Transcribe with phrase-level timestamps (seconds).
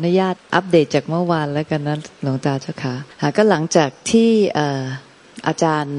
[0.00, 2.94] ขออนุญาตอัปเดตจากเมื่อวานแล้วกันนะหลวงตาเจ้าค่ะ
[3.36, 4.30] ก็หลังจากที่
[5.46, 5.98] อาจารย์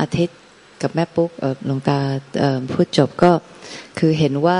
[0.00, 0.38] อาทิตย์
[0.82, 1.30] กับแม่ปุ๊ก
[1.66, 1.98] หลวงตา
[2.72, 3.32] พูดจบก็
[3.98, 4.58] คือเห็นว่า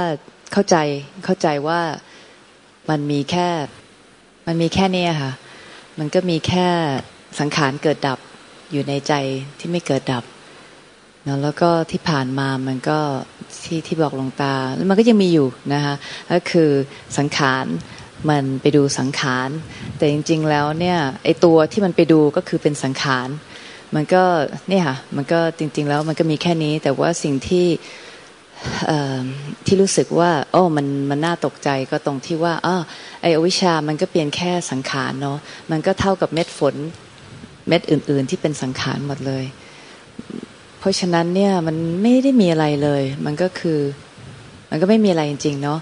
[0.52, 0.76] เข้าใจ
[1.24, 1.80] เข้าใจว่า
[2.90, 3.48] มันมีแค่
[4.46, 5.32] มันมีแค่นี้ค่ะ
[5.98, 6.68] มันก็มีแค่
[7.40, 8.18] สังขารเกิดดับ
[8.72, 9.12] อยู่ในใจ
[9.58, 10.24] ที่ไม่เกิดดับ
[11.24, 12.98] เนาะแล้วก็ที่ผ่านมามันก็
[13.64, 15.94] ที่ที่บอกหลวงตาแล้วมันก็ยังมีอยู่นะคะ
[16.32, 16.70] ก็คือ
[17.18, 17.66] สังขาร
[18.28, 19.48] มันไปดูสังขาร
[19.96, 23.28] แต่จริง ๆ แล้วเนี่ยไอตัวที่มันไปดูก็คือเป็นสังขาร
[23.94, 24.22] มันก็
[24.68, 27.66] เนี่ยค่ะมันก็จริง ๆ แล้วมันก็มีแค่นี้ แต่ว่าสิ่งที่
[29.66, 32.76] ที่รู้สึกว่าโอ้มันมันน่าตกใจก็ตรงที่ว่าอ๋อ
[33.22, 35.38] ไออวิชามันก็เปลี่ยนแค่สังขารเนาะ
[35.70, 36.74] มันก็เท่ากับเม็ดฝน
[37.68, 39.44] เม็ดอื่น ๆ ที่เป็นสังขารหมดเลย
[40.78, 43.78] เพราะฉะนั้นเนี่ยมันไม่ได้มีอะไรเลย มันก็คือ
[44.70, 45.78] มันก็ไม่มีอะไรจริง ๆ เนาะ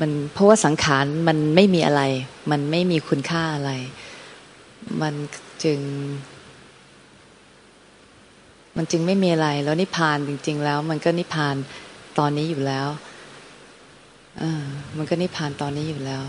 [0.00, 2.02] มันเพราะว่าสังขารมันไม่มีอะไร
[2.50, 3.72] มันไม่มีคุณค่าอะไร
[5.02, 5.14] มัน
[5.64, 5.80] จึง
[8.76, 11.54] มันจึงไม่มีอะไร แล้วนิพพานจริง ๆ แล้ว มันก็นิพพาน
[12.18, 12.88] ตอนนี้อยู่แล้ว
[14.42, 14.44] อ
[14.96, 16.22] มันก็นิพพานตอนนี้อยู่แล้ว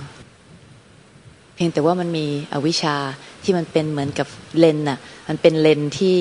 [1.63, 2.95] พียงแต่ว่ามันมีอวิชชา
[3.43, 4.27] ที่มันเป็นเหมือนกับ
[4.59, 6.17] เลนน่ะมันเป็นเลนที่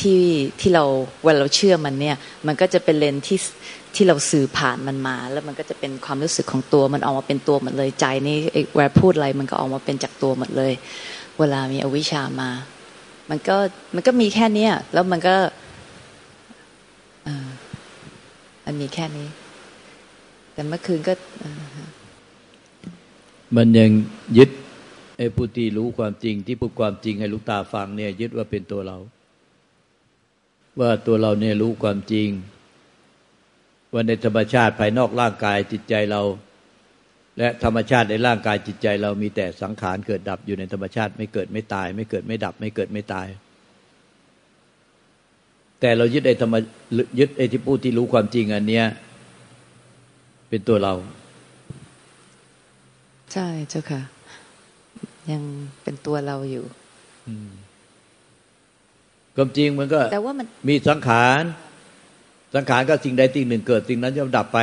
[0.00, 0.20] ที่
[0.60, 0.84] ที่เรา
[1.24, 3.38] เวลาเราเชื่อมันเนี่ยมันก็จะเป็นเลนที่
[3.94, 8.36] ที่เราสื่อผ่านมันมา แล้วมันก็จะเป็นความรู้สึกของตัวมันออกมาเป็นตัวหมดเลยใจนี่
[8.74, 10.72] เวลาพูดอะไรมันก็ออกมาเป็นจากตัวหมดเลย
[11.38, 12.50] เวลามีอวิชชามา
[13.30, 13.56] มันก็
[13.94, 15.36] มันก็มีแค่เนี้ยแล้วมันก็
[18.64, 19.28] มันมีแค่นี้
[20.52, 21.12] แต่เมื่อคืนก็
[23.56, 23.90] มันยัง
[24.38, 24.50] ยึด
[25.18, 28.98] ไอ้ผู้ที่รู้ความจริงที่พูดความจริงให้ลูกตาฟังเนี่ย ยึดว่าเป็นตัวเรา
[30.80, 32.28] ว่าตัวเราเนี่ยรู้ความจริง
[33.92, 36.22] ว่าในธรรมชาติภายนอกร่างกายจิตใจเรา
[37.38, 43.28] และธรรมชาติในร่างกายจิตใจเรามีแต่สังขารเกิดดับอยู่ในธรรมชาติไม่เกิดไม่ตาย ไม่เกิดไม่ดับ ไม่เกิดไม่ตาย
[45.80, 46.54] แต่เรายึดไอ้ธรรม
[47.18, 48.86] ยึดไอ้ที่พูดที่รู้ความจริงอันเนี้ย
[50.48, 50.94] เป็นตัวเรา
[53.32, 54.00] ใช่เจ้าค่ะ
[55.30, 55.42] ยัง
[55.82, 56.64] เป็นตัวเราอยู่
[59.36, 61.42] ความจริงมันก็แต่ว่ามันมีสังขาร
[62.54, 64.58] สังขารก็สิ่งใดสิ่งหนึ่งเกิดสิ่งนั้นจะดับไป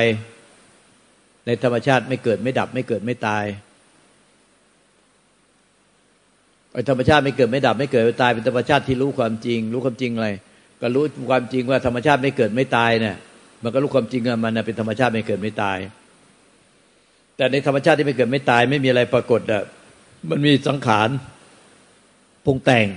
[1.46, 3.46] ในธรรมชาติไม่เกิดไม่ดับ ไม่เกิดไม่ตาย
[6.74, 10.30] ไอ้ธรรมชาติไม่เกิดไม่ดับ ไม่เกิดไม่ตาย เป็นธรรมชาติที่รู้ความจริง รู้ความจริงอะไร
[10.82, 13.16] ก็รู้ความจริงว่าธรรมชาติไม่เกิดไม่ตายเนี่ย
[13.64, 15.78] มันก็รู้ความจริงว่ามันเป็นธรรมชาติไม่เกิดไม่ตาย
[17.38, 19.64] แต่ในธรรมชาติที่ไม่เกิดไม่ตายไม่มีอะไรปรากฏอะ
[20.30, 21.10] มันมีสังขาร
[22.46, 22.88] ปรุงแต่ง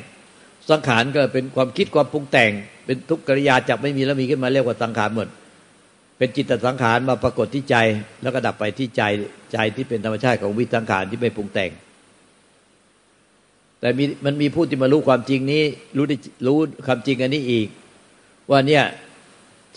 [0.71, 2.51] สังขารก็เป็นความคิดความปรุงแต่ง
[2.85, 5.29] เป็นทุกกิริยาจับไม่มีแล้วมีขึ้นมาเรียกว่าสังขารหมด
[6.19, 7.77] เป็นจิตสังขารมาปรากฏที่ใจ
[8.23, 9.03] แล้วก็ดับไปที่ใจ
[9.53, 11.71] ใจที่เป็นธรรมชาติของวิสังขารที่ไม่ปรุงแต่ง
[13.81, 15.63] แต่มีมันมีผู้ที่มารู้ความจริงนี้
[15.97, 16.17] รู้ได้
[16.47, 17.69] รู้ความจริงอันนี้อีก
[18.51, 18.85] ว่าเนี่ย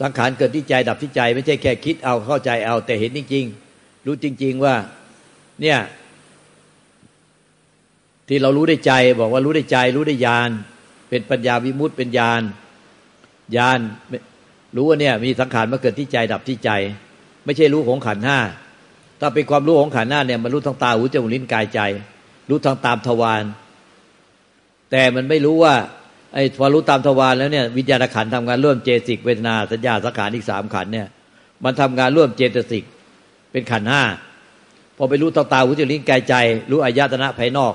[0.02, 3.71] สังขารเกิดที่ใจดับที่ใจ ไม่ใช่แค่คิดเอาเข้าใจเอาแต่เห็นจริงๆ
[4.06, 4.76] รู้จริง ๆว่า
[5.62, 5.80] เนี่ย
[8.28, 10.50] ที่เรารู้ได้ใจ บอกว่ารู้ได้ใจ รู้ได้ญาณ
[11.10, 12.42] เป็นปัญญาวิมุตต์เป็นญาณ
[13.56, 13.80] ญาณ
[14.76, 16.70] รู้ว่าเนี่ย มีสังขารมาเกิดที่ใจดับที่ใจ
[17.46, 18.40] ไม่ใช่รู้ของขันห้า
[19.20, 21.80] ถ้าเป็นความรู้ของขันห้าเนี่ยมันรู้ทางตาหูจมูกลิ้นกายใจ
[22.50, 23.44] รู้ทางตามทวาร
[24.92, 25.76] แต่มันไม่รู้ว่า
[26.34, 31.08] ไอ้พอรู้ตามทวารแล้วเนี่ยวิญญาณขันทำงานร่วมเจสิกเวทนาสัญญาสังขารอีกสามขันเนี่ย
[31.64, 32.84] มันทำงานร่วมเจตสิก
[33.52, 34.02] เป็นขันห้า
[34.98, 36.36] พอไปรู้ทาตาหูจมูกลิ้นกายใจ
[36.72, 37.74] รู้อายตนะภายนอก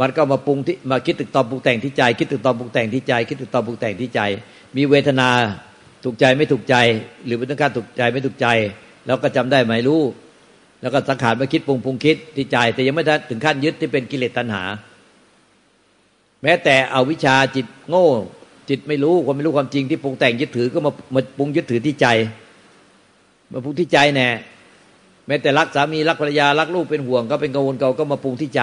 [0.00, 4.20] มันก็มาปรุงที่มาคิดตึกตอมปรุงแต่งที่ใจ คิดตึกตอมปรุงแต่งที่ใจ คิดตึกตอมปรุงแต่งที่ใจ
[4.76, 5.28] มีเวทนา
[6.04, 6.76] ถูกใจไม่ถูกใจ
[7.24, 8.46] หรือเป็นต้องการถูกใจไม่ถูกใจ
[9.06, 10.02] แล้วก็จำได้ไหมรู้
[10.80, 14.64] แล้วก็สังขารมาคิดปรุงปรุงคิดที่ใจ แต่ยังไม่ถึงขั้นยึดที่เป็นกิเลสตัณหา
[16.42, 18.06] แม้แต่เอาวิชาจิตโง่
[18.68, 22.06] จิตไม่รู้ความไม่รู้ความจริงที่ปรุงแต่งยึดถือก็มามาปรุงยึดถือที่ใจ
[23.52, 24.28] มาปรุงที่ใจแน่
[25.26, 28.62] แม้แต่รักสามีรักภรรยารักลูกเป็นห่วง ก็เป็นกังวลเก่าก็มาปรุงที่ใจ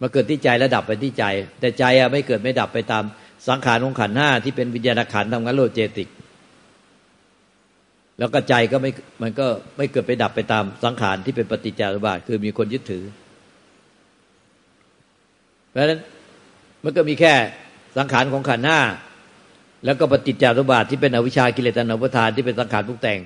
[0.00, 1.24] มาเกิดที่ใจแล้วดับไปที่ใจ
[1.60, 3.04] แต่ใจอะไม่เกิดไม่ดับไปตาม
[3.48, 6.08] สังขารของขันห้าที่เป็นวิญญาณขันทำงานโลเจติก
[8.18, 8.90] แล้วก็ใจก็ไม่
[9.22, 9.46] มันก็
[9.76, 13.04] ไม่เกิดไปดับไปตามสังขารที่เป็นปฏิจจารุบาทคือมีคนยึดถือ
[15.70, 16.00] เพราะฉะนั้น
[16.84, 17.34] มันก็มีแค่
[17.96, 18.80] สังขารของขันห้า
[19.84, 23.20] แล้วก็ปฏิจจารุบาทที่เป็นอวิชากิเลสตัณหาปทานที่เป็นสังขารพุกแต่ง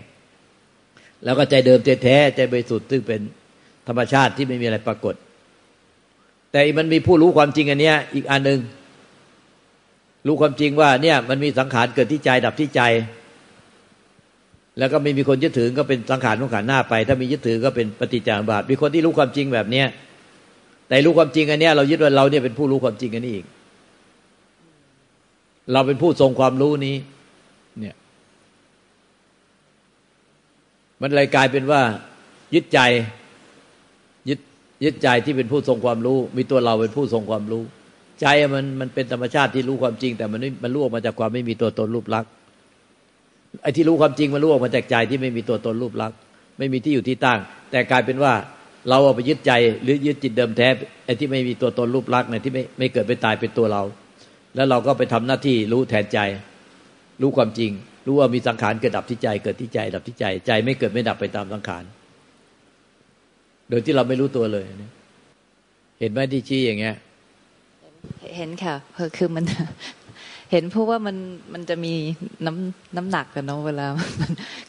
[1.25, 3.21] แล้วก็ใจเดิมใจแท้ใจบริสุทธิ์ซึ่งเป็น
[3.89, 5.15] ธรรมชาติที่ไม่มีอะไรปรากฏ
[6.53, 8.61] แต่มันมีผู้รู้ความจริงอันเนี้ย อีกอันหนึ่ง
[10.27, 12.83] รู้ความจริงว่าเนี่ย มันมีสังขารเกิดที่ใจดับที่ใจ
[14.79, 19.87] แล้วก็ไม่มีคนยึดถือก็เป็นสังขารของขันหน้าไป ถ้ามียึดถือก็เป็นปฏิจจาบาทมีคนที่รู้ความจริงแบบเนี้ย
[20.89, 23.47] แต่รู้ความจริงอันเนี้ยเรายึดว่าเราเนี่ยเป็นผู้รู้ความจริงอันนี้อีก
[25.73, 26.97] เราเป็นผู้ทรงความรู้นี้
[27.81, 27.95] เนี่ย
[31.03, 31.83] มันเลยกลายเป็นว่า
[32.55, 32.81] ยึดใจ
[34.29, 34.41] ยึด
[34.85, 37.63] ยึดใจที่เป็นผู้ทรงความรู้ มีตัวเราเป็นผู้ทรงความรู้
[38.21, 42.31] ใจมันมันเป็นธรรมชาติที่รู้ความจริง แต่มันมันรู้ออกมาจากความไม่มีตัวตนรูปลักษณ์
[43.63, 46.19] ไอ้ที่รู้ความจริงมันรู้ออกมาจากใจที่ไม่มีตัวตนรูปลักษณ์
[46.59, 47.39] ไม่มีที่อยู่ที่ตั้ง
[47.71, 48.33] แต่กลายเป็นว่า
[48.89, 49.53] เราเอาไปยึดใจ
[49.83, 50.69] หรือยึดจิตเดิมแท้
[51.05, 53.83] ไอ้ที่ไม่มีตัวตนรูปลักษณ์เนี่ยที่ไม่ไม่เกิดไปตายเป็นตัวเรา
[54.55, 56.19] แล้วเราก็ไปทำหน้าที่รู้แทนใจ
[57.23, 57.71] รู้ความจริง
[58.07, 61.85] รู้ว่ามีสังขารเกิดดับที่ใจ เกิดที่ใจ ดับที่ใจ ใจไม่เกิดไม่ดับไปตามสังขาร
[63.69, 64.65] โดยที่เราไม่รู้ตัวเลย
[66.01, 66.97] เห็นไหมที่ชี้อย่างเงี้ย
[68.37, 68.75] เห็นค่ะ
[69.17, 69.45] คือมัน
[70.53, 71.17] เห็นเพราะว่ามัน
[71.53, 71.95] มันจะมี
[72.47, 73.87] น้ำน้ำหนักกันเนาะเวลา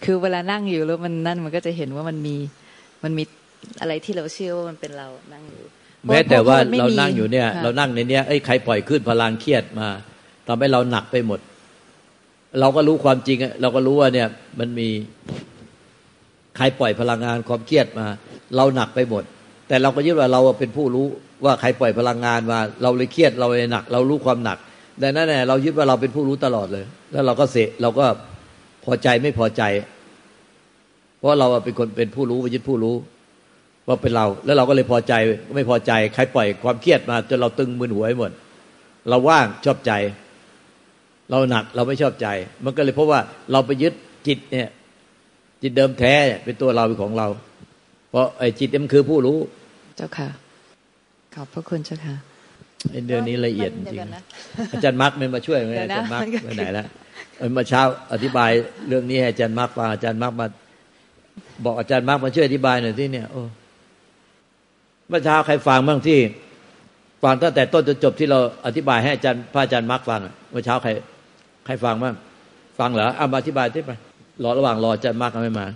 [0.04, 2.36] คือเวลานั่งอยู่แล้วมันนั่นมันก็จะเห็นว่ามันมี
[3.04, 3.24] มันมี
[3.82, 5.66] อะไรที่เราเชื่อว่ามันเป็นเรานั่งอยู่
[6.06, 9.88] แม้แต่ว่าเรานั่งอยู่เนี่ย เรานั่งในเนี้ยไอ้ใครปล่อยขึ้นพลังเครียดมา
[10.48, 11.40] ทำให้เราหนักไปหมด
[12.60, 14.28] เราก็รู้ความจริงเราก็รู้ว่าเนี่ย
[14.60, 14.90] มันมี
[16.58, 18.08] ใครปล่อยพลังงานความเครียดมา
[18.56, 19.24] เราหนักไปหมด
[19.68, 21.08] แต่เราก็ยึดว่าเราเป็นผู้รู้
[21.46, 24.58] ว่าใครปล่อยพลังงานมา เราเลยเครียดเราเลยหนัก เรารู้ความหนัก
[25.02, 28.06] ดังนั้นเนี่ยเรายึดว่าเราเป็นผู้รู้ตลอดเลย แล้วเราก็เสเราก็
[28.86, 29.64] พอใจไม่พอใจ
[31.18, 32.96] เพราะเราเป็นคนเป็นผู้รู้ไปยึดผู้รู้
[33.88, 35.14] ว่าเป็นเรา แล้วเราก็เลยพอใจ
[35.56, 38.32] ไม่พอใจ ใครปล่อยความเครียดมาจนเราตึงมึนหัวหมด
[39.10, 39.92] เราว่างชอบใจ
[41.30, 42.28] เราหนักเราไม่ชอบใจ
[42.64, 43.20] มันก็เลยเพราะว่า
[43.52, 43.94] เราไปยึด
[44.28, 44.70] จิตเนี่ย
[45.62, 47.28] จิตเดิมแท้เป็นตัวเราเป็นของเรา
[48.10, 49.38] เพราะไอ้จิตมันคือผู้รู้
[49.98, 50.30] เจ้าค่ะ
[51.36, 52.16] ขอบพระคุณเจ้าค่ะ
[53.08, 54.00] เดือนนี้ละเอียดจริง
[54.74, 56.88] อาจารย์มาร์กไม่มาช่วยไหมอาจารย์มาร์กไปไหนแล้ว
[57.58, 57.82] มาเช้า
[58.14, 58.52] อธิบาย
[58.88, 60.48] เรื่องนี้ให้อาจารย์มาร์กฟังอาจารย์มาร์กมา
[61.66, 63.42] บอกอาจารย์มาร์กมาช่วยอธิบายหน่อยที่เนี่ยโอ้
[65.08, 66.20] เมื่อเช้าใครฟังบ้างที่
[67.24, 70.22] ฟังตั้งแต่ต้นจนจบที่เราอธิบายให้อาจารย์พระอาจารย์มาร์กฟัง
[70.52, 70.90] เมื่อเช้าใคร
[71.66, 72.16] ใครฟังบ้าง
[72.80, 73.92] ฟังเหรอเอามาอธิบายที่ไป
[74.44, 75.68] รอระหว่างรออาจารย์มาร์กไม่มา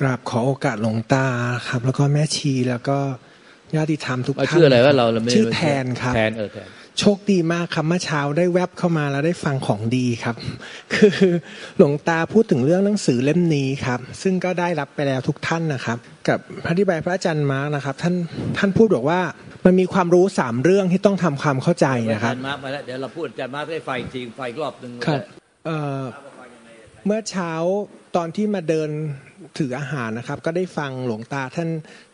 [0.00, 1.26] กราบขอโอกาสหลวงตา
[1.68, 2.98] ครับ แล้วก็แม่ชีแล้วก็
[3.74, 6.68] ญาติธรรมทุกท่านชื่ออะไรว่าเราชื่อแทนครับแทนเออแทน
[7.00, 10.36] โชคดีมากครับเมื่อเช้าได้แวบเข้ามาแล้วได้ฟังของดีครับ
[10.94, 11.16] คือ
[11.76, 15.98] หลวงตาพูดถึงเรื่องหนังสือเล่มนี้ครับ ซึ่งก็ได้รับไปแล้วทุกท่านนะครับ
[16.28, 18.14] กับพระธิบายพระอาจารย์มาร์กนะครับ ท่าน
[18.58, 19.20] ท่านพูดบอกว่า
[19.64, 25.22] มันมีความรู้สามเรื่องที่ต้องทำความเข้าใจนะครับอาจารย์มาร์กมาแล้วเดี๋ยวเราพูดอาจารย์มาร์กได้ไฟจริงไฟรอบหนึ่งครับ
[27.06, 27.52] เมื่อเช้า
[28.16, 28.90] ตอนที่มาเดิน
[29.58, 31.68] ถืออาหารนะครับ ก็ได้ฟังหลวงตาท่าน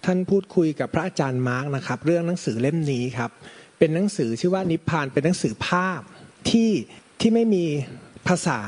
[0.05, 3.31] ท่านพูดคุยกับพระอาจารย์มาร์กนะครับ เรื่องหนังสือเล่มนี้ครับ
[3.79, 6.01] เป็นหนังสือชื่อว่านิพพานเป็นหนังสือภาพ
[6.51, 6.71] ที่
[7.21, 7.65] ที่ไม่มี
[8.29, 8.61] ภาษา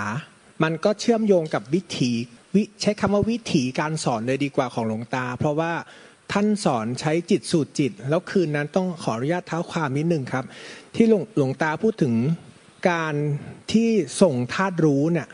[0.62, 2.12] มันก็เชื่อมโยงกับวิถี
[2.54, 5.72] วิใช้คำว่าวิถีการสอนเลยดีกว่าของหลวงตา เพราะว่า
[6.32, 10.44] ท่านสอนใช้จิตสูตรจิต แล้วคืนนั้นต้องขออนุญาตเท้าความนิดหนึ่งครับ
[10.94, 12.14] ที่หลวงหลวงตาพูดถึง
[12.90, 13.14] การ
[13.72, 13.90] ที่
[14.22, 15.28] ส่งธาตุรู้เนี่ย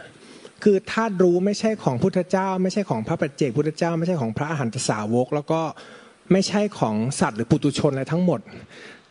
[0.62, 5.60] คือธาตุรู้ไม่ใช่ของพุทธเจ้า ไม่ใช่ของพระปัจเจกพุทธเจ้า ไม่ใช่ของพระอรหันตสาวก แล้วก็
[6.32, 8.40] ไม่ใช่ของสัตว์หรือปุตุชนอะไรทั้งหมด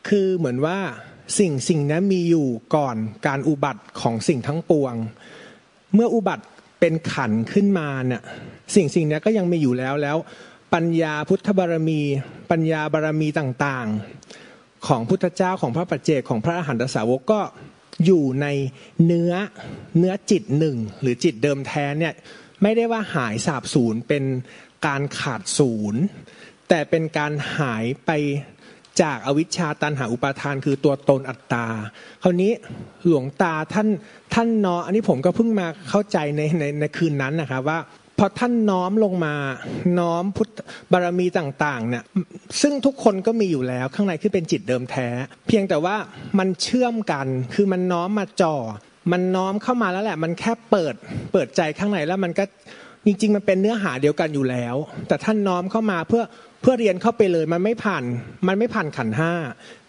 [0.07, 0.79] คือเหมือนว่า
[1.39, 2.95] สิ่งสิ่งนั้นมีอยู่ก่อน
[3.27, 4.93] การอุบัติของสิ่งทั้งปวง
[5.93, 6.45] เมื่ออุบัติ
[6.79, 8.21] เป็นขันขึ้นมาเนี่ย
[8.75, 10.17] สิ่งสิ่งนี้ก็ยังมีอยู่แล้วแล้ว
[10.73, 12.01] ปัญญาพุทธบารมี
[12.51, 17.41] ปัญญาบารมีต่างๆ ของพุทธเจ้าของพระปัจเจกของพระอรหันตสาวกก็
[18.05, 18.47] อยู่ใน
[19.05, 19.33] เนื้อ
[19.97, 22.13] เนื้อจิตหนึ่งหรือจิตเดิมแท้เนี่ย
[22.61, 24.23] ไม่ได้ว่าหายสาบสูญเป็น
[24.87, 26.01] การขาดศูนย์
[26.69, 28.11] แต่เป็นการหายไป
[29.01, 31.65] จากอวิชชาตันหาอุปาทานคือตัวตนอัตตา
[32.23, 32.51] คราวนี้
[33.05, 33.87] หลวงตาท่าน
[34.33, 37.79] ท่านนออันนี้ผมก็เพิ่งมาเข้าใจในในในคืนนั้นนะครับว่า
[38.19, 39.35] พอท่านน้อมลงมา
[39.99, 40.57] น้อมพุทธ
[40.91, 42.03] บารมีต่างๆเนี่ย
[42.61, 45.07] ซึ่งทุกคนก็มีอยู่แล้วข้างในคือเป็นจิตเดิมแท้
[45.47, 45.95] เพียงแต่ว่า
[46.39, 48.55] มันเชื่อมกันคือมันน้อมมาจ่อ
[49.11, 50.95] มันน้อมเข้ามาแล้วแหละ มันแค่เปิด
[51.33, 52.43] เปิดใจข้างในแล้วมันก็
[53.05, 54.75] จริงๆ มันเป็นเนื้อหาเดียวกันอยู่แล้ว
[55.07, 56.23] แต่ท่านน้อมเข้ามาเพื่อ
[56.61, 58.03] เพื่อเรียนเข้าไปเลยมันไม่ผ่าน
[58.47, 59.33] มันไม่ผ่านขันห้า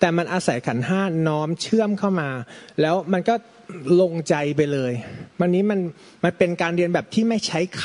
[0.00, 2.28] แต่มันอาศัยขันห้าน้อมเชื่อมเข้ามา
[2.80, 3.35] แล้วมันก็
[4.00, 4.92] ลงใจไปเลย
[5.40, 5.80] วันนี้มัน
[6.25, 7.85] มันเป็นการเรียนแบบที่ไม่ใช้ค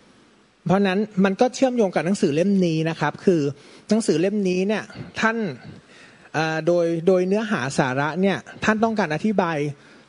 [0.00, 3.40] ำเพราะนั้นมันก็เชื่อมโยงกับหนังสือเล่มนี้นะครับ คือ
[3.88, 4.84] หนังสือเล่มนี้เนี่ย
[5.20, 5.36] ท่าน
[6.66, 9.58] โดยโดยเนื้อหาสาระเนี่ยท่านต้องการอธิบาย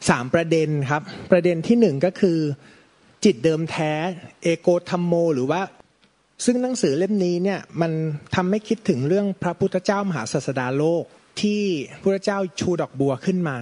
[0.09, 2.39] สามประเด็นครับ ประเด็นที่หนึ่งก็คือ
[3.25, 3.91] จิตเดิมแท้
[4.43, 5.61] เอโกธรรมโม หรือว่า
[6.45, 7.91] ซึ่งหนังสือเล่มนี้เนี่ยมัน
[8.35, 11.03] ทำให้คิดถึงเรื่องพระพุทธเจ้ามหาศาสดาโลก
[11.41, 11.61] ที่
[12.01, 13.57] พระเจ้าชูดอกบัวขึ้นมา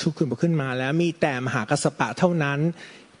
[0.00, 2.58] ชูขึ้นบัวขึ้นมา แล้วมีแต่มหากัสปะเท่านั้น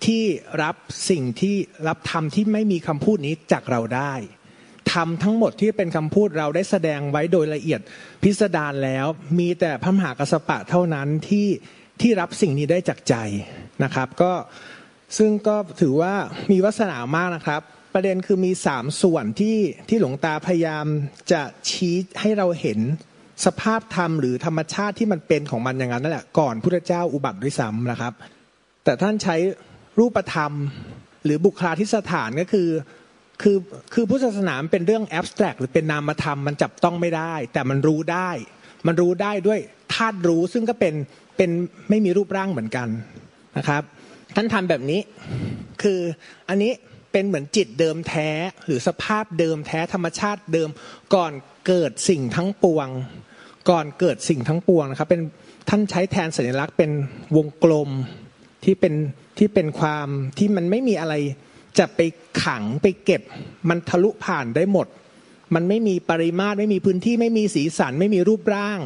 [0.04, 0.22] ที่
[0.62, 0.76] รับ
[1.10, 1.56] สิ่งที่
[1.88, 4.12] รับธรรมที่ไม่มีคำพูดนี้จากเราได้
[4.92, 7.80] ธรรมทั้งหมดที่เป็นคำพูดเราได้แสดงไว้โดยละเอียด
[8.22, 9.06] พิสดารแล้ว
[9.38, 11.48] มีแต่พระมหากระสปะเท่านั้นที่
[12.00, 13.14] ที่รับสิ่งนี้ได้จากใจ
[13.84, 14.32] นะครับ ก็
[15.18, 16.14] ซึ่งก็ถือว่า
[16.50, 17.62] มีวัสนามากนะครับ
[17.94, 19.56] ประเด็นคือมีสามส่วนที่
[19.88, 20.86] ที่หลวงตาพยายาม
[21.32, 22.80] จะชี้ให้เราเห็น
[23.44, 28.12] สภาพธรรมหรือธรรมชาติที่มันเป็นของมันอย่างนั้นนั่นแหละก่อนพุทธเจ้าอุบัติด้วยซ้ำนะครับ
[28.84, 29.36] แต่ท่านใช้
[29.98, 30.52] รูปธรรม
[31.24, 32.68] หรือบุคลาธิสถานก็คือ
[33.42, 33.56] คือ
[33.94, 38.30] คือพุทธศาสนาเป็นเรื่องแอบสแตรกหรือเป็นนามธรรมมันจับต้องไม่ได้ แต่มันรู้ได้
[38.86, 39.60] มันรู้ได้ด้วย
[39.94, 40.94] ธาตุรู้ซึ่งก็เป็น
[41.36, 41.50] เป็น
[41.90, 42.88] ไม่มีรูปร่างเหมือนกัน
[43.58, 43.82] นะครับ
[44.34, 45.00] ท่านทำแบบนี้
[45.82, 46.00] คือ
[46.48, 46.72] อันนี้
[47.12, 48.28] เป็นเหมือนจิตเดิมแท้
[48.66, 50.68] หรือสภาพเดิมแท้ธรรมชาติเดิม
[51.14, 51.32] ก่อน
[51.66, 52.88] เกิดสิ่งทั้งปวง
[53.70, 55.22] ก่อนเกิดสิ่งทั้งปวงนะครับเป็น
[55.68, 56.90] ท่านใช้แทนสัญลักษณ์เป็น
[57.36, 57.90] วงกลม
[58.64, 58.94] ที่เป็น
[59.38, 61.14] ที่เป็นความที่มันไม่มีอะไร
[61.78, 62.00] จะไป
[62.42, 63.22] ขังไปเก็บ
[63.68, 64.86] มันทะลุผ่านได้หมด
[65.54, 68.80] มันไม่มีปริมาตรไม่มีพื้นที่ไม่มีสีสันไม่มีรูปร่าง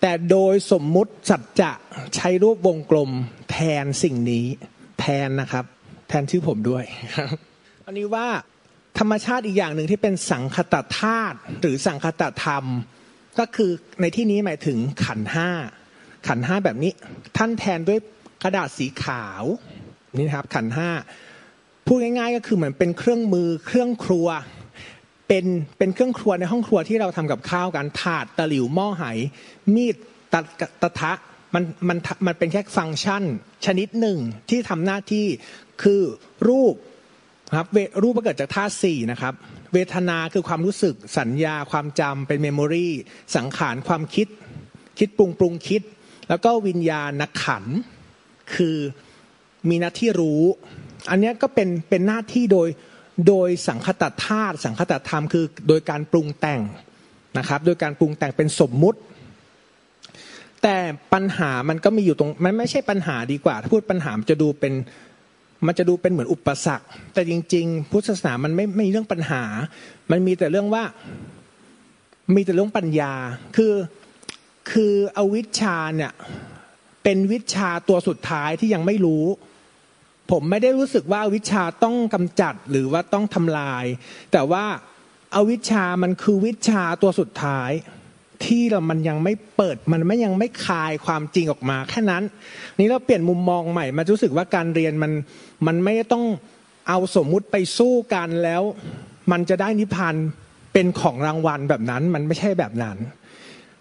[0.00, 1.72] แต่โดยสมมุติสัจจะ
[2.14, 3.10] ใช้รูปวงกลม
[3.50, 4.46] แทนสิ่งนี้
[5.00, 5.64] แทนนะครับ
[6.08, 6.84] แทนชื่อผมด้วย
[7.86, 8.26] อันนี้ว่า
[8.98, 12.64] ธรรมชาติอีกอย่างหนึ่งที่เป็นสังคตธาตุหรือสังคตธรรม
[13.38, 15.48] ก็คือในที่นี้หมายถึงขันห้า
[16.28, 16.92] ขันห้าแบบนี้
[17.36, 17.98] ท่านแทนด้วย
[18.42, 19.44] กระดาษสีขาว
[20.16, 20.90] นี่นะครับขันห้า
[21.86, 24.28] พูดง่ายๆ ก็คือเหมือนเป็นเครื่องมือเครื่องครัว
[25.28, 25.46] เป็น
[25.78, 29.04] เป็นเครื่องครัวในห้องครัวที่เราทำกับข้าวกันถาดตะหลิวหม้อไห
[29.74, 29.96] มีด
[30.32, 30.40] ตะ
[30.82, 31.12] ตะทะ
[31.56, 33.22] มันมันมันเป็นแค่ฟังก์ชัน
[33.66, 34.18] ชนิดหนึ่ง
[34.50, 35.26] ที่ทำหน้าที่
[35.82, 36.02] คือ
[36.48, 36.74] รูป
[37.56, 37.68] ครับ
[38.02, 39.34] รูปเกิดจากธาตุสี่นะครับ
[39.72, 42.88] เวทนาคือความรู้สึกสัญญาความจำเป็นเมมโมรี
[43.36, 44.28] สังขารความคิด
[44.98, 45.82] คิดปรุงปรุงคิด
[46.28, 47.64] แล้วก็วิญญาณนักขัน
[48.54, 48.76] คือ
[49.68, 50.42] มีหน้าที่รู้
[51.10, 52.68] อันนี้ก็เป็นเป็นหน้าที่โดย
[53.28, 56.60] โดยสังคตธาตุสังคตธรรมคือโดยการปรุงแต่ง
[57.38, 58.98] นะครับ โดยการปรุงแต่งเป็นสมมุติ
[60.68, 60.82] แต่
[61.14, 64.72] ปัญหามันก็มีอยู่ตรงมันไม่ใช่ปัญหาดีกว่า ถ้าพูดปัญหามันจะดูเป็น
[65.66, 69.42] มันจะดูเป็นเหมือนอุปสรรค แต่จริง ๆ พุทธศาสนามันไม่ไม่มีเรื่องปัญหา
[70.10, 70.84] มันมีแต่เรื่องว่า
[72.34, 73.12] มีแต่เรื่องปัญญา
[73.56, 73.74] คือ
[74.70, 76.12] คืออวิชชาเนี่ย
[77.02, 79.24] เป็นวิชาตัวสุดท้ายที่ยังไม่รู้
[80.30, 83.84] ผมไม่ได้รู้สึกว่าวิชาต้องกำจัดหรือว่าต้องทำลาย
[84.32, 84.64] แต่ว่า
[85.36, 87.70] อวิชชามันคือวิชาตัวสุดท้าย
[88.44, 92.22] ที่เรามันยังไม่เปิดมันไม่ยังไม่คลายความจริงออกมา แค่นั้น
[92.80, 95.12] นี้เราเปลี่ยนมุมมองใหม่มารู้สึกว่าการเรียนมัน
[95.66, 96.24] มันไม่ต้อง
[96.88, 98.62] เอาสมมุติไปสู้กันแล้ว
[99.32, 100.14] มันจะได้นิพพาน
[100.72, 102.98] เป็นของรางวัลแบบนั้น มันไม่ใช่แบบนั้น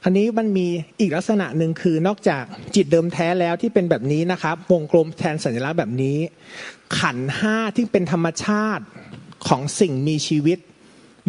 [0.04, 0.68] อันนี้มันมี
[1.00, 2.44] อีกลักษณะหนึ่งคือนอกจาก
[2.76, 6.18] จิตเดิมแท้แล้วที่เป็นแบบนี้นะครับวงกลมแทนสัญลักษณ์แบบนี้
[7.00, 8.84] ขันห้าที่เป็นธรรมชาติ
[9.48, 10.60] ของสิ่งมีชีวิต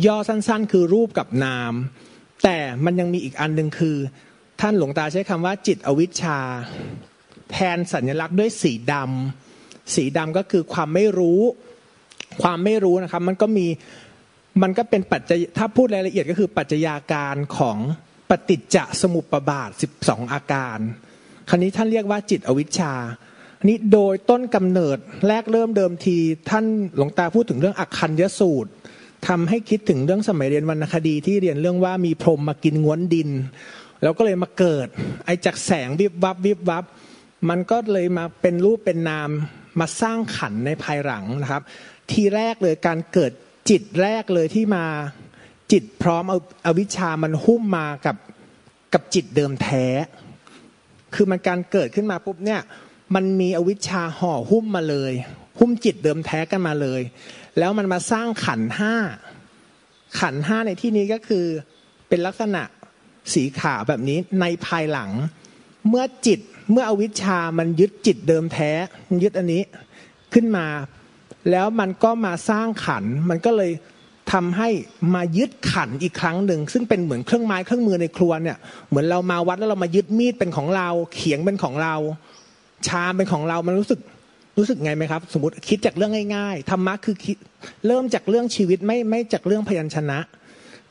[0.07, 1.73] ย่อสั้นๆ คือรูปกับนาม
[2.45, 3.97] แต่มันยังมีอีกอันหนึ่งคือ
[4.61, 6.39] ท่านหลวงตาใช้คำว่าจิตอวิชชา
[7.51, 11.41] แทนสัญลักษณ์ด้วยสีดำสีดำก็คือความไม่รู้
[12.43, 13.67] ความไม่รู้นะครับ มันก็มี
[14.63, 17.79] มันก็เป็นปัจจัยถ้าพูดรายละเอียดก็คือปัจจัยาการของ
[18.31, 20.79] ปฏิจจสมุปบาทสิบสองอาการ
[21.49, 22.93] คราวนี้ท่านเรียกว่าจิตอวิชชา
[23.69, 26.17] นี้โดยต้นกำเนิดแรกเริ่มเดิมที
[26.51, 26.65] ท่าน
[26.97, 28.71] หลวงตาพูดถึงเรื่องอักคัญยสูตร
[29.29, 33.31] ทำให้คิดถึงเรื่องสมัยเรียนวรรณคดีที่เรียนเรื่องว่ามีพรมมากินง้วนดิน
[34.03, 34.89] แล้วก็เลยมาเกิด
[35.25, 36.85] ไอ้จากแสงวิบวับวิบวับ
[37.49, 39.31] มันก็เลยมาเป็นรูปเป็นนาม
[39.81, 41.63] มาสร้างขันในภายหลังนะครับ
[42.11, 43.33] ทีแรกเลยการเกิด
[43.71, 44.85] จิตแรกเลยที่มา
[45.73, 48.17] จิตพร้อมเอาอาวิชามันหุ้มมากับ
[48.95, 49.87] กับจิตเดิมแท้
[51.15, 52.61] คือมันการเกิดขึ้นมาปุ๊บเนี่ย
[53.15, 55.13] มันมีอวิชชาห่อหุ้มมาเลย
[55.59, 57.01] หุ้มจิตเดิมแท้กันมาเลย
[57.59, 58.95] แล้วมันมาสร้างขันห้า
[60.21, 61.45] ขันห้าในที่นี้ก็คือ
[62.09, 62.63] เป็นลักษณะ
[63.35, 65.11] สีขาวแบบนี้ในภายหลัง
[65.89, 68.71] เมื่อจิตเมื่ออวิชชามันยึดจิตเดิมแท้
[69.23, 69.63] ยึดอันนี้
[70.35, 70.67] ขึ้นมา
[71.51, 73.73] แล้วมันก็มาสร้างขัน มันก็เลย
[74.33, 74.69] ทำให้
[75.15, 78.57] มายึดขันอีกครั้งหนึ่ง ซึ่งเป็นเหมือนเครื่องไม้เครื่องมือในครัวเนี่ย
[78.89, 81.95] เหมือนเรามาวัดแล้วเรามายึดมีดเป็นของเรา เขียงเป็นของเรา
[82.87, 84.01] ชามเป็นของเรา มันรู้สึก
[84.59, 87.37] รู้สึกไงไหมครับ สมมติคิดจากเรื่องง่ายๆธรรมะคือคิด
[87.87, 90.19] เริ่มจากเรื่องชีวิตไม่ไม่จากเรื่องพยัญชนะ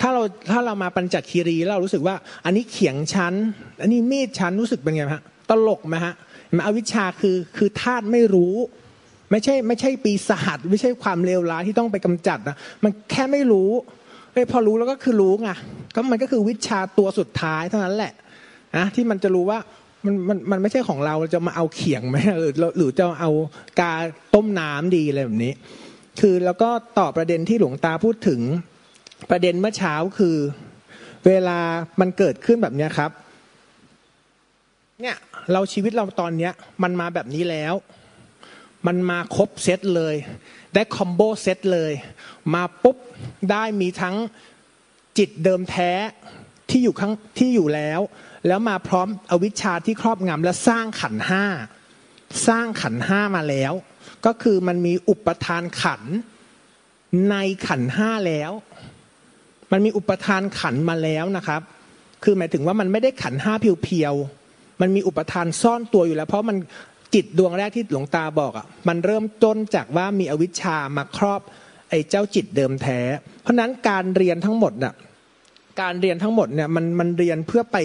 [0.01, 3.33] ถ้าเราถ้าเรามาปัญจคีรีเรารู้สึกว่า อันนี้เขียงชั้น
[3.81, 6.13] อันนี้มีดชั้นรู้สึกเป็นไงฮะตลกไหมฮะ
[6.55, 8.53] มาอวิชชาคือคือธาตุไม่รู้
[9.31, 13.69] ไม่ใช่ไม่ใช่ปีศาจไม่ใช่ความเลวร้ายที่ต้องไปกำจัดนะมันแค่ไม่รู้
[14.33, 15.49] เอ้พอรู้แล้วก็คือรู้ไง
[15.95, 18.13] ก็มันก็คือวิชาตัวสุดท้ายเท่านั้นแหละ
[18.77, 19.59] นะที่มันจะรู้ว่า
[20.05, 23.31] มันมันมันไม่ใช่ของเราจะมาเอาเขียงไหมหรือหรือจะเอา
[23.79, 23.93] กา
[24.33, 25.53] ต้มน้ำดีอะไรแบบนี้
[26.19, 26.69] คือแล้วก็
[26.99, 28.41] ตอบประเด็นที่หลวงตาพูดถึง
[29.29, 30.37] ประเด็นเมื่อเช้าคือ
[31.27, 31.59] เวลา
[31.99, 33.11] มันเกิดขึ้นแบบเนี้ครับ
[35.01, 35.17] เนี่ย
[35.51, 36.51] เราชีวิตเราตอนเนี้ย
[36.83, 37.73] มันมาแบบนี้แล้ว
[38.87, 40.15] มันมาครบเซตเลย
[40.73, 41.93] ได้คอมโบเซตเลย
[42.53, 42.97] มาปุ๊บ
[43.51, 44.15] ได้มีทั้ง
[45.17, 45.91] จิตเดิมแท้
[46.69, 48.01] ที่อยู่ข้างที่อยู่แล้ว
[48.47, 51.45] แล้วมาพร้อมอวิชชาที่ครอบงำและสร้างขันห้า
[52.47, 53.73] สร้างขันห้ามาแล้ว
[54.25, 56.01] ก็คือมันมีอุปทานขัน
[57.29, 57.35] ใน
[57.67, 58.51] ขันห้าแล้ว
[59.71, 61.61] มันมีอุปทานขันมาแล้วนะครับ
[62.23, 66.57] คือหมายถึงว่ามันไม่ได้ขันห้าเพียวๆมันมีอุปทานซ่อนตัวอยู่แล้ว เพราะมัน
[67.13, 71.41] จิตดวงแรกที่หลวงตาบอกอะมันเริ่มต้นจากว่ามีอวิชชามาครอบ
[71.89, 72.99] ไอ้เจ้าจิตเดิมแท้
[73.41, 74.93] เพราะนั้นการเรียนทั้งหมดน่ะ
[75.81, 77.77] การเรียนทั้งหมดเนี่ยมันมันเรียนเพื่อไป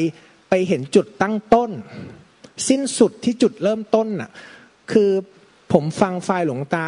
[0.51, 1.71] ไปเห็นจุดตั้งต้น
[2.69, 4.31] สิ้นสุดที่จุดเริ่มต้นน่ะ
[4.93, 5.11] คือ
[5.73, 6.87] ผมฟังไฟล์หลวงตา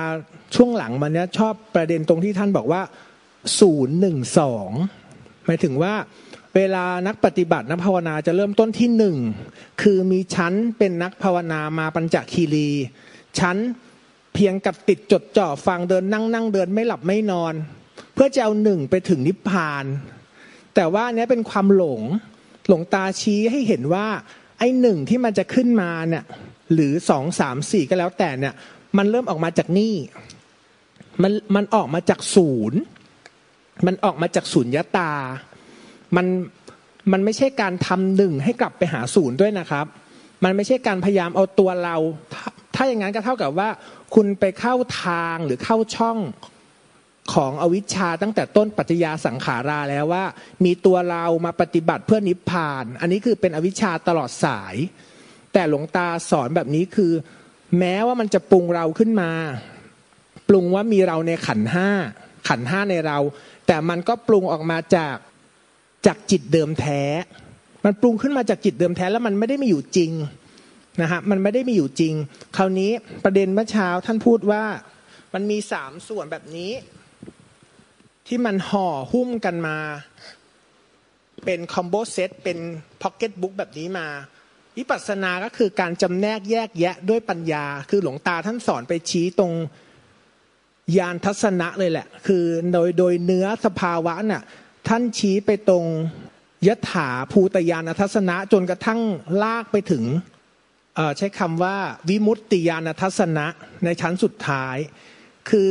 [0.54, 2.82] ช่วงหลังมาเนี้ยชอบประเด็นตรงที่ท่านบอกว่า
[3.58, 4.70] ศูนย์หนึ่งสอง
[5.46, 5.94] หมายถึงว่า
[6.56, 9.16] เวลานักปฏิบัตินักภาวนาจะเริ่มต้นที่หนึ่ง
[9.82, 12.70] คือมีชั้นเป็นนักภาวนามาปัญจคีรี
[13.38, 13.56] ชั้น
[14.34, 17.54] เพียงกับติดจดจ่อฟังเดินนั่งนั่งเดินไม่หลับไม่นอน
[18.14, 19.84] เพื่อจะเอาหนึ่งไปถึงนิพพาน
[20.74, 22.02] แต่ว่าเนี้ยเป็นความหลง
[22.66, 24.06] หลวงตาชี้ให้เห็นว่า
[24.58, 26.24] ไอ้หนึ่งที่มันจะขึ้นมาเนี่ย
[26.74, 28.54] หรือสองสามสี่ก็แล้วแต่เนี่ย
[28.98, 29.94] มันเริ่มออกมาจากนี่
[31.22, 32.80] มันมันออกมาจากศูนย์
[33.86, 35.12] มันออกมาจากศูนย์ยตา
[36.16, 36.26] มัน
[37.12, 39.86] มันไม่ใช่การทำหนึ่งให้กลับไปหาศูนย์ด้วยนะครับ
[40.44, 41.96] มันไม่ใช่การพยายามเอาตัวเรา
[42.74, 43.68] ถ้าอย่างนั้นก็เท่ากับว่า
[44.14, 46.18] คุณไปเข้าทางหรือเข้าช่อง
[47.34, 50.24] ของอวิชชาตั้งแต่ต้นปัจจยาสังขาราแล้วว่า
[50.64, 54.74] มีตัวเรามาปฏิบัติเพื่อนิพพาน อันนี้คือเป็นอวิชชาตลอดสาย
[55.52, 57.12] แต่หลวงตาสอนแบบนี้คือ
[57.78, 59.30] แม้ว่ามันจะปรุงเราขึ้นมา
[60.48, 61.88] ปรุงว่ามีเราในขันห้า
[62.48, 63.18] ขันห้าในเรา
[63.66, 65.16] แต่มันก็ปรุงออกมาจาก
[66.06, 67.02] จากจิตเดิมแท้
[67.84, 70.12] มันปรุงขึ้นมาจากจิตเดิมแท้แล้วมันไม่ได้มีอยู่จริง
[71.00, 72.14] นะฮะมันไม่ได้มีอยู่จริง
[72.56, 72.90] คราวนี้
[73.24, 74.64] ประเด็นเมื่อเช้าท่านพูดว่า
[75.34, 76.72] มันมีสามส่วนแบบนี้
[78.26, 79.76] ที่มันห่อหุ้มกันมา
[81.44, 82.58] เป็น combo set เป็น
[83.02, 84.08] pocket book แบบนี้มา
[84.76, 89.52] วิปัสสนาก็คือการจำแนกแยกแยะด้วยปัญญา คือหลวงตาท่านสอนไปชี้ตรง
[90.98, 94.44] ญาณทัศนะเลยแหละ คือโดยโดยเนื้อสภาวะน่ะ
[94.88, 95.84] ท่านชี้ไปตรง
[96.66, 99.00] ยถาภูตญาณทัศนะจนกระทั่ง
[99.42, 100.04] ลากไปถึง
[101.18, 101.76] ใช้คำว่า
[102.08, 103.46] วิมุตติยานทัศนะ
[103.84, 104.76] ในชั้นสุดท้าย
[105.50, 105.68] คือ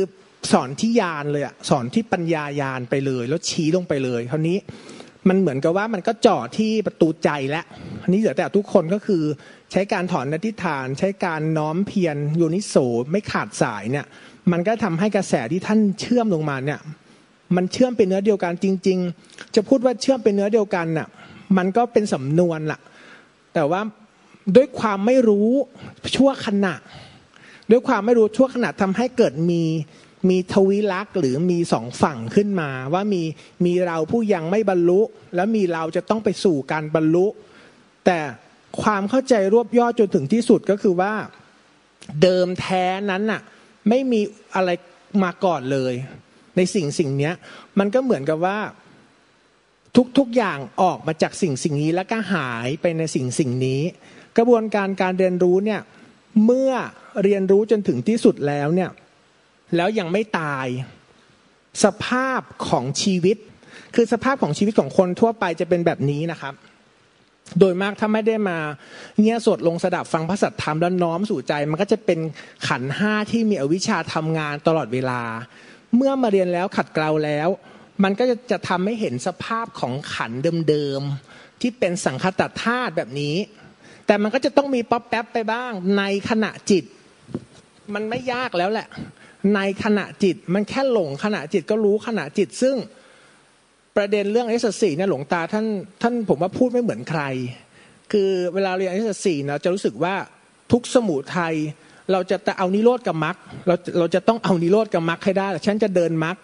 [0.50, 4.58] สอนที่ยานเลยอะสอนที่ปัญญายานไปเลย แล้วชี้ลงไปเลยคราวนี้
[5.28, 7.64] มันเหมือนกับว่ามันก็จ่อที่ประตูใจแล้ว
[8.02, 9.22] อันนี้เหลือแต่ทุกคนก็คือ
[9.72, 12.74] ใช้การถอนนทิฐาน ใช้การน้อมเพียรโยนิโส
[13.10, 14.06] ไม่ขาดสายเนี่ย
[14.52, 16.80] มันก็ทำให้กระแสที่ท่านเชื่อมลงมาเนี่ย
[17.56, 21.08] มันเชื่อมเป็นเนื้อเดียวกันจริง ๆ จะพูดว่าเชื่อมเป็นเนื้อเดียวกันน่ะ
[21.56, 22.80] มันก็เป็นสำนวนล่ะ
[23.54, 23.80] แต่ว่า
[24.56, 25.48] ด้วยความไม่รู้
[26.16, 26.74] ชั่วขณะ
[27.70, 29.62] ด้วยความไม่รู้ชั่วขณะทำให้เกิดมี
[30.30, 33.22] มีทวิลักษ์หรือมีสองฝั่งขึ้นมา ว่ามี
[33.64, 35.00] มีเราผู้ยังไม่บรรลุ
[35.34, 37.26] แล้วมีเราจะต้องไปสู่การบรรลุ
[38.06, 38.18] แต่
[38.82, 41.12] ความเข้าใจรวบยอดจนถึงที่สุดก็คือว่า
[42.22, 43.40] เดิมแท้นั้นน่ะ
[43.88, 44.20] ไม่มี
[44.54, 44.70] อะไร
[45.22, 45.94] มาก่อนเลย
[46.56, 47.32] ในสิ่งสิ่งนี้
[47.78, 48.58] มันก็เหมือนกับว่า
[50.18, 53.80] ทุกๆอย่างออกมาจากสิ่งสิ่งนี้แล้วก็หายไปในสิ่งสิ่งนี้
[54.36, 55.80] กระบวนการการเรียนรู้เนี่ย
[56.44, 56.72] เมื่อ
[57.22, 58.90] เรียนรู้จนถึงที่สุดแล้วเนี่ย
[59.76, 60.66] แล้วยังไม่ตาย
[61.84, 63.36] สภาพของชีวิต
[63.94, 66.54] คือสภาพของชีวิตของคนทั่วไปจะเป็นแบบนี้นะครับ
[67.58, 68.58] โดยมากถ้าไม่ได้มา
[69.18, 72.18] เงียสดลงสดับฟังพระสัทธรรมแล้วน้อมสู่ใจ มันก็จะเป็น
[72.68, 75.22] ขันห้าที่มีอวิชชาทำงานตลอดเวลา
[75.96, 77.48] เมื่อมาเรียนแล้วขัดเกลาแล้ว
[78.04, 80.30] มันก็จะจะทำให้เห็นสภาพของขัน
[80.68, 83.36] เดิมๆที่เป็นสังคตธาตุแบบนี้
[84.06, 86.84] แต่มันก็จะต้องมีป๊อปแป๊บไปบ้างในขณะจิต
[87.94, 88.88] มันไม่ยากแล้วแหละ
[89.54, 92.76] ในขณะจิตมันแค่หลงขณะจิตก็รู้ขณะจิต ซึ่ง
[93.96, 95.66] ประเด็นเรื่องเอสสี่เนี่ยหลวงตาท่าน
[96.02, 97.22] ท่านผมว่าพูดไม่เหมือนใคร
[98.12, 100.14] คือเวลาเรียนเอสสี่เราจะรู้สึกว่า
[100.72, 101.54] ทุกสมุทัย
[102.12, 106.36] เราจะเอานิโรธกับมรรคเราเราจะต้องเอานิโรธกับมรรคให้ได้ ฉันจะเดินมรรค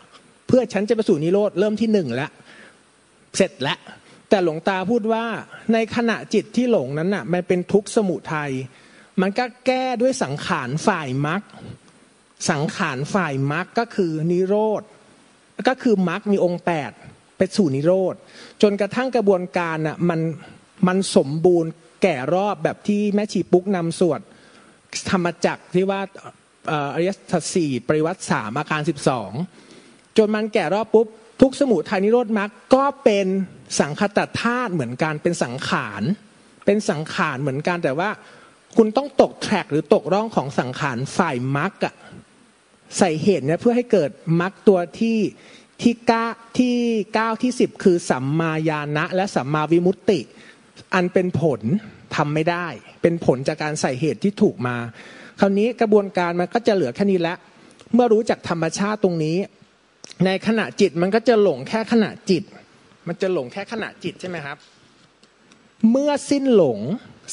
[0.48, 2.30] เพื่อฉันจะไปสู่นิโรธเริ่มที่หนึ่งแล้ว
[3.37, 3.78] เสร็จแล้ว
[4.28, 5.24] แต่หลวงตาพูดว่า
[5.72, 8.50] ในขณะจิตที่หลงนั้นน่ะมันเป็นทุกสมุทัย
[9.20, 11.42] มันก็แก้ด้วยสังขารฝ่ายมรรค
[12.51, 14.83] สังขารฝ่ายมรรคก็คือนิโรธ
[15.68, 16.90] ก็คือมรรคมีองค์แปด
[17.37, 18.14] ไปสู่นิโรธ
[18.62, 20.20] จนกระทั่งกระบวนการน่ะมัน
[20.87, 21.70] มันสมบูรณ์
[22.03, 24.20] แก่รอบแบบที่แม่ชีปุ๊กนำสวด
[25.11, 26.01] ธรรมจักที่ว่า
[26.94, 29.31] อริยสัจสี่ปริวัติสามอาการสิบสอง
[30.16, 31.07] จนมันแก่รอบปุ๊บ
[31.42, 33.27] ทุกสมุทัยนิโรธมรรคก็เป็น
[33.81, 36.03] สังคตธาตุเหมือนกันเป็นสังขาร
[36.64, 38.11] เป็นสังขารเหมือนกันแต่ว่า
[38.77, 41.94] คุณต้องตกแทร็กหรือตกร่องของสังขารฝ่ายมรรคอะ
[42.98, 45.18] ใส่เหตุเนี่ยเพื่อให้เกิดมรรคตัวที่
[45.83, 46.27] ที่เก้า
[46.59, 46.77] ที่
[47.14, 50.20] เก้าที่สิบคือสัมมาญาณะ และสัมมาวิมุตติ
[50.94, 51.61] อันเป็นผล
[52.16, 52.66] ทำไม่ได้
[53.03, 54.77] เป็นผลจากการใส่เหตุที่ถูกมา
[55.40, 57.35] คราวนี้กระบวนการมันก็จะเหลือแค่นี้ละ
[57.94, 59.37] เมื่อรู้จักธรรมชาติตรงนี้
[60.24, 62.42] ในขณะจิตมันก็จะหลงแค่ขณะจิต
[63.07, 64.57] มันจะหลงแค่ขณะจิตใช่ไหมครับ
[65.90, 66.79] เมื่อสิ้นหลง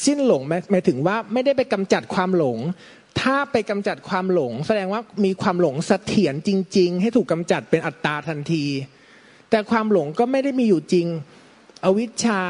[0.05, 0.41] สิ้นหลง
[0.71, 2.57] หมายถึงว่าไม่ได้ไปกำจัดความหลง
[3.21, 8.65] ถ้าไปกำจัดความหลง แสดงว่ามีความหลงเสถียรจริง ๆ ให้ถูกกำจัดเป็นอัตตาทันที
[9.49, 11.07] แต่ความหลงก็ไม่ได้มีอยู่จริง
[11.83, 12.41] อวิชชา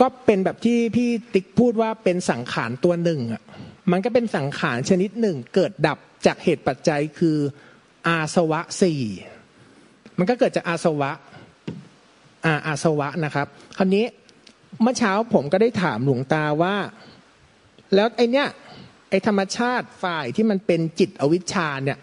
[0.00, 3.42] ก็เป็นแบบที่พี่ติ๊กพูดว่าเป็นสังขารตัวหนึ่งอะ
[3.90, 7.36] มันก็เป็นสังขารชนิดหนึ่ง เกิดดับจากเหตุปัจจัยคือ
[8.06, 9.02] อาสวะสี่
[10.18, 11.10] มันก็เกิดจากอาสวะ
[12.46, 14.04] อาอาสวะนะครับ คราวนี้
[14.82, 16.74] เมื่อเช้าผมก็ได้ถามหลวงตาว่า
[17.94, 18.46] แล้วไอเนี้ย
[19.10, 21.98] ไอ้ธรรมชาติฝ่ายที่มันเป็นจิตอวิชชาเนี่ย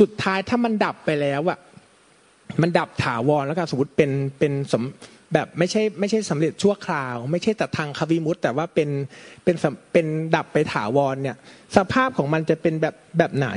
[0.00, 1.58] สุดท้ายถ้ามันดับไปแล้วอะ
[2.62, 4.82] มันดับถาวรแล้วก็สมมติเป็นเป็นสม
[5.34, 8.90] แบบไม่ใช่ไม่ใช่สำเร็จชั่วคราว ไม่ใช่แต่ทางควิมุตแต่ว่าเป็น
[9.44, 9.56] เป็น
[9.92, 11.36] เป็นดับไปถาวรเนี่ย
[11.76, 13.50] สภาพของมันจะเป็นแบบแบบไหน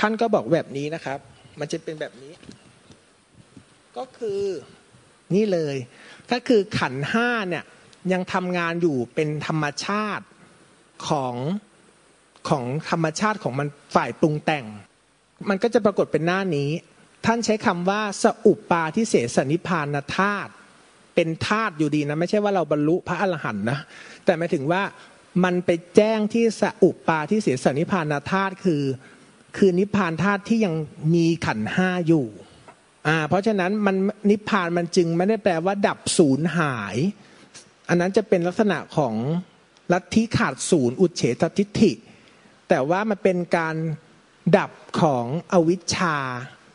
[0.00, 1.18] ท่านก็บอกแบบนี้นะครับ
[1.60, 2.32] มันจะเป็นแบบนี้
[3.96, 4.42] ก็คือ
[5.34, 5.76] นี่เลย
[6.32, 7.64] ก็คือขันห้าเนี่ย
[8.12, 10.24] ยังทำงานอยู่เป็นธรรมชาติ
[11.08, 11.34] ของ
[12.48, 14.64] ของธรรมชาติของมันฝ่ายปรุงแต่ง
[15.48, 16.70] มันก็จะปรากฏเป็นหน้านี้
[17.26, 20.52] ท่านใช้คำว่าสอุปปาทิเสสนิพานธาตุ
[21.14, 23.78] เป็นธาตุอยู่ดีนะ ไม่ใช่ว่าเราบรรลุพระอรหันต์นะ
[24.24, 24.82] แต่หมายถึงว่า
[25.44, 28.82] มันไปแจ้งที่สอุปปาทิเสสนิพานธาตุคือ
[29.56, 30.74] คือนิพพานธาตุที่ยัง
[31.14, 32.26] มีขันห้าอยู่
[33.06, 33.96] อ่าเพราะฉะนั้นมัน
[34.30, 36.96] นิพพานมันจึงไม่ได้แปลว่า ดับศูนย์หาย
[37.88, 39.14] อันนั้นจะเป็นลักษณะของ
[39.92, 41.92] ลัทธิขาดศูนย์อุเฉททิฏฐิ
[42.68, 43.76] แต่ว่ามันเป็นการ
[44.56, 46.16] ดับของอวิชชา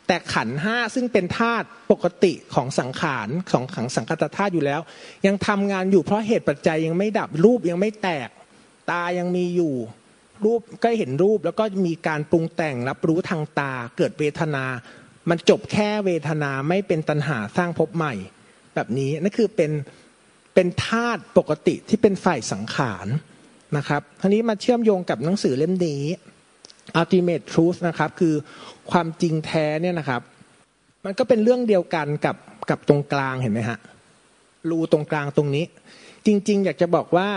[0.06, 4.80] แต่ขันห้าซึ่งเป็นธาตุปกติของสังขารของขังสังกัตธาตุอยู่แล้ว
[5.26, 8.28] ยังทำงานอยู่เพราะเหตุปัจจัยยังไม่ดับรูปยังไม่แตก
[8.90, 9.74] ตายังมีอยู่
[10.44, 14.64] รูปก็เห็นรูปแล้วก็มีการปรุงแต่งรับรู้ทางตาเกิดเวทนา
[15.28, 18.14] มันจบแค่เวทนาไม่เป็นตัณหาสร้างภพใหม่
[18.74, 19.70] แบบนี้นั่นคือเป็น
[20.56, 23.06] เป็นธาตุปกติที่เป็นฝ่ายสังขาร
[23.76, 26.02] นะครับทีนี้มาเชื่อมโยงกับหนังสือเล่มนี้
[27.00, 28.34] ultimate truth นะครับ คือ
[28.90, 30.22] ความจริงแท้เนี่ยนะครับ
[31.04, 32.36] มันก็เป็นเรื่องเดียวกันกับ
[32.70, 33.78] กับตรงกลางเห็นไหมฮะ
[34.70, 35.64] รูตรงกลางตรงนี้
[36.26, 37.28] จริง ๆ อยากจะบอกว่า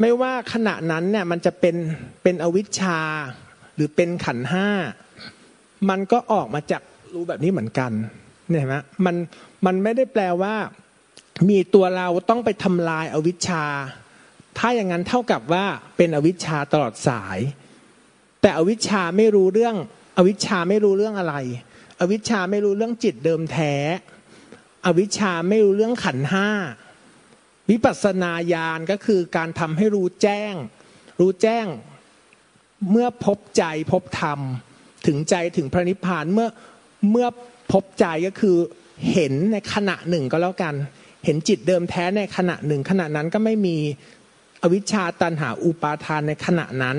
[0.00, 1.76] ไม่ว่าขณะนั้นเนี่ยมันจะเป็น
[2.22, 3.00] เป็นอวิชชา
[3.74, 4.68] หรือเป็นขันห้า
[5.90, 6.82] มันก็ออกมาจาก
[7.14, 7.92] รูแบบนี้เหมือนกัน
[8.48, 9.16] เนี่ยเห็นไหมมัน
[9.66, 10.54] มันไม่ได้แปลว่า
[11.48, 13.64] มีตัวเราต้องไปทำลายอวิชชา
[14.58, 15.64] ถ้าอย่างนั้นเท่ากับว่า
[15.96, 17.38] เป็นอวิชชาตลอดสาย
[18.40, 19.76] แต่อวิชชาไม่รู้เรื่อง
[20.16, 21.34] อวิชชาไม่รู้เรื่องอะไร
[22.00, 23.74] อวิชชาไม่รู้เรื่องจิตเดิมแท้
[24.86, 26.48] อวิชชาไม่รู้เรื่องขันห้า
[27.70, 30.54] วิปัสสนาญาณก็คือการทำให้รู้แจ้ง
[31.20, 31.66] รู้แจ้ง
[32.90, 34.40] เมื่อพบใจพบธรรม
[35.06, 36.48] ถึงใจถึงพระนิพพานเมื่อ
[37.10, 37.28] เมื่อ
[37.72, 38.56] พบใจก็คือ
[39.12, 40.74] เห็นในขณะหนึ่งก็แล้วกัน
[41.24, 43.76] เห็นจิตเดิมแท้ในขณะหนึ่ง ขณะนั้นก็ไม่มี
[44.62, 46.96] อวิชชาตันหาอุปาทานในขณะนั้น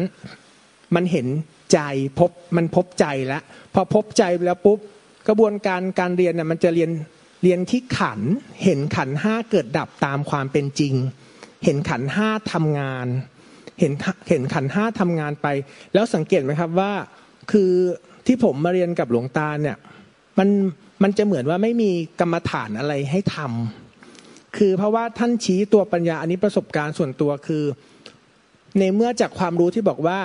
[0.95, 1.27] มันเห็น
[1.73, 1.79] ใจ
[2.19, 4.79] พบมันพบใจแล้วพอพบใจแล้วปุ๊บ
[5.27, 6.91] กระบวนการการเรียนเนี่ยมันจะเรียน
[7.43, 8.21] เรียนที่ขัน
[8.63, 10.93] เห็นขันห้าเกิดดับตามความเป็นจริง
[11.65, 13.07] เห็นขันห้าทำงาน
[13.79, 13.93] เห็น
[14.29, 15.47] เห็นขันห้าทำงานไป
[15.93, 16.91] แล้วสังเกตไหมครับว่า
[17.51, 17.71] คือ
[18.27, 19.77] ที่ผมมาเรียนกับหลวงตาเนี่ย
[20.39, 20.49] มัน
[21.03, 23.85] มันจะเหมือนว่าไม่มีกรรมฐานอะไรให้ทำ
[24.58, 27.63] คือเพราะว่าท่านชี้ตัวปัญญาอันนี้ประสบการณ์ส่วนตัวคือ
[28.80, 30.20] ในเมื่อจากความรู้ที่บอกว่า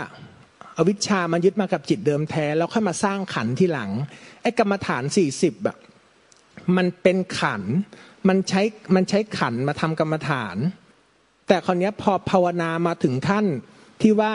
[0.77, 3.91] อวิชชามันยึดมากับจิตเดิมแท้ แล้วค่อยมาสร้างขันที่หลัง
[4.43, 5.77] ไอ้กรรมฐานสี่สิบแบบ
[6.77, 7.63] มันเป็นขัน
[8.29, 8.63] มันใช้
[8.95, 10.57] มันใช้ขันมาทำกรรมฐาน
[11.49, 13.47] แต่คราวนี้พอภาวนามาถึงขั้น
[14.03, 14.33] ที่ว่า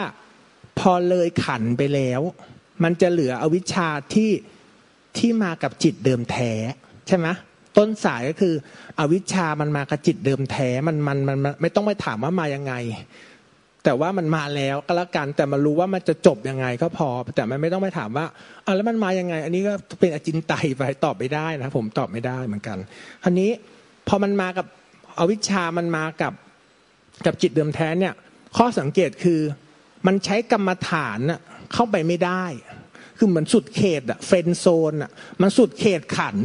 [0.78, 2.20] พอเลยขันไปแล้ว
[2.82, 4.30] มันจะเหลืออวิชชาที่
[5.18, 6.52] ที่มากับจิตเดิมแท้
[7.06, 7.26] ใช่ไหม
[7.78, 8.54] ต้นสายก็คือ
[8.98, 12.74] อวิชชามันมากระจิตเดิมแท้มันมันมันไม่ต้องไปถามว่ามายังไง
[13.84, 18.26] แต่ว่ามันมาแล้วก็แล้วกันแต่มันรู้ว่ามันจะจบยังไงก็พอ แต่มันไม่ต้องไปถามว่า
[18.64, 22.78] อะแล้วมันมายังไง อันนี้ก็เป็นอจินไตไปตอบไม่ได้นะผมตอบไม่ได้เหมือนกัน
[23.22, 23.50] คราวนี้
[24.08, 24.66] พอมันมากับ
[25.18, 26.32] อวิชชามันมากับ
[27.26, 28.14] กับจิตเดิมแท้เนี่ย
[28.56, 29.40] ข้อสังเกตคือ
[30.06, 31.20] มันใช้กรรมฐาน
[31.72, 32.44] เข้าไปไม่ได้
[33.18, 35.10] คือเหมือนสุดเขตอะเฟนโซนอะ
[35.42, 36.36] มันสุดเขตขัน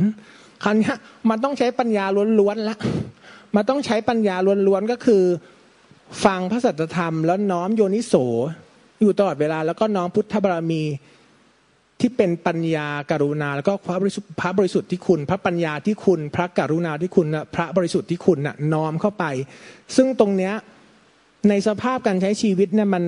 [0.64, 0.94] คราวนี้
[1.30, 2.06] มันต้องใช้ปัญญา
[2.40, 2.80] ล้วนๆแล้ว
[3.56, 4.36] มันต้องใช้ปัญญา
[4.68, 5.24] ล้วนๆก็คือ
[6.26, 8.14] ฟังพระสัจธรรม แล้วน้อมโยนิโส
[9.02, 10.84] อยู่ตลอดเวลาแล้วก็น้อมพุทธบารมี
[12.00, 19.26] ที่เป็นปัญญาการุณา แล้วก็พระบริสุทธิ์พระบริสุทธิ์ที่คุณ พระปัญญาที่คุณ พระกรุณาที่คุณพระบริสุทธิ์ที่คุณน่ะน้อมเข้าไป
[19.96, 20.54] ซึ่งตรงเนี้ย
[21.50, 23.04] ในสภาพการใช้ชีวิตเนี่ยมัน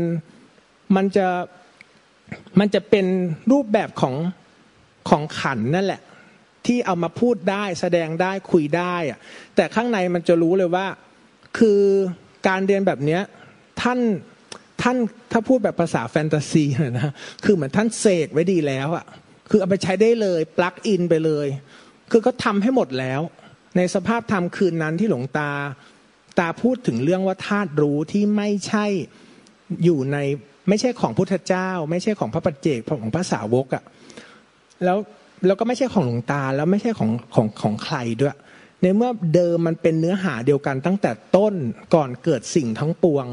[0.96, 1.28] มันจะ
[2.60, 3.06] มันจะเป็น
[3.52, 4.16] รูปแบบของ
[5.10, 6.02] ของขันนั่นแหละ
[6.67, 9.19] ที่เอามาพูดได้แสดงได้คุยได้อะ
[9.56, 10.88] แต่ข้างในมันจะรู้เลยว่า
[11.58, 11.82] คือ
[12.47, 13.21] การเรียนแบบเนี้ย
[13.82, 13.99] ท่าน
[14.82, 14.97] ท่าน
[15.32, 16.65] ถ้าพูดแบบภาษาแฟนตาซี
[16.99, 17.12] นะ
[17.45, 19.06] คือเหมือนท่านเสกไว้ดีแล้วอะ
[19.49, 21.47] คือเอาไปใช้ได้เลยปลั๊กอินไปเลย
[22.12, 23.21] คือก็ทำให้หมดแล้ว
[23.78, 25.52] ในสภาพธรรมคืนนั้นที่หลวงตา
[26.39, 28.86] ตาพูดถึงเรื่องว่าธาตุรู้ที่ไม่ใช่
[29.84, 30.17] อยู่ใน
[30.69, 33.84] ไม่ใช่ของพุทธเจ้า ไม่ใช่ของพระปัจเจกของพระสาวกอะ่ะ
[34.84, 34.97] แล้ว
[35.46, 38.36] แล้วก็ไม่ใช่ของหลวงตาแล้วไม่ใช่ของของของใครด้วย
[38.82, 41.54] ในเมื่อเดิมมันเป็นเนื้อหาเดียวกันตั้งแต่ต้น
[41.96, 43.26] ก่อนเกิดสิ่งทั้งปวง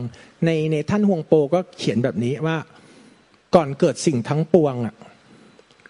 [0.45, 2.57] ในในท่านฮวงโปก็เขียนแบบนี้ว่า
[3.55, 4.95] ก่อนเกิดสิ่งทั้งปวงอะ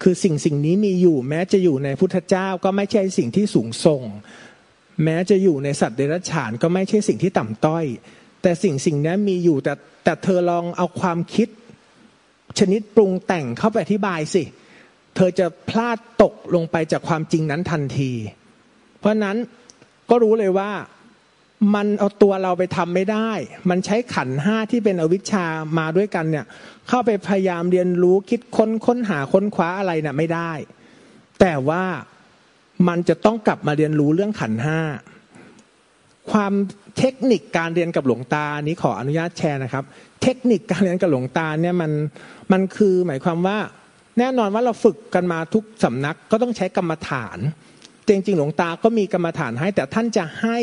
[0.02, 4.02] คือสิ่งสิ่งนี้มีอยู่แม้จะอยู่ในพุทธเจ้าก็ไม่ใช่สิ่งที่สูงส่ง
[5.04, 7.84] แม้จะอยู่ในสัตว์เดรัจฉานก็ไม่ใช่สิ่งที่ต่ำต้อย
[8.42, 11.48] แต่สิ่งสิ่งนี้มีอยู่แต่แต่เธอลองเอาความคิด
[12.58, 18.12] ชนิดปรุงแต่งเข้าไปอธิบายสิเเธอจะพลาดตกลงไปจากความจริงนั้นทันที
[18.98, 19.36] เพราะนั้น
[20.10, 20.70] ก็รู้เลยว่า
[21.74, 23.30] มันเอาตัวเราไปทำไม่ได้
[23.70, 25.46] มันใช้ขันห้าที่เป็นอวิชชา
[25.78, 26.44] มาด้วยกันเนี่ย
[26.88, 30.52] เข้าไปพยายามเรียนรู้คิดค้นค้นหาค้นคว้าอะไรเนี่ยไม่ได้
[31.40, 31.84] แต่ว่า
[32.88, 34.80] มันจะต้องกลับมาเรียนรู้เรื่องขันห้า
[36.30, 36.52] ความ
[36.98, 39.84] เทคนิคการเรียนกับหลวงตานี้ขออนุญาตแชร์นะครับ
[40.22, 41.92] เทคนิคการเรียนกับหลวงตาเนี่ยมัน
[42.52, 43.58] มันคือหมายความว่า
[44.18, 47.38] แน่นอนว่าเราฝึกกันมาทุกสำนักก็ต้องใช้กรรมฐาน
[48.08, 50.58] จริงๆ หลวงตาก็มีกรรมฐานให้ แต่ท่านจะให้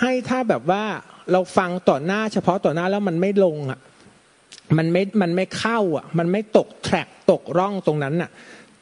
[0.00, 0.84] ให้ถ้าแบบว่า
[1.32, 3.80] เราฟังต่อหน้าเฉพาะต่อหน้าแล้วมันไม่ลงอะ
[4.78, 8.30] มันไม่มันไม่เข้าอะ มันไม่ตกแทร็กตกร่องตรงนั้นอะ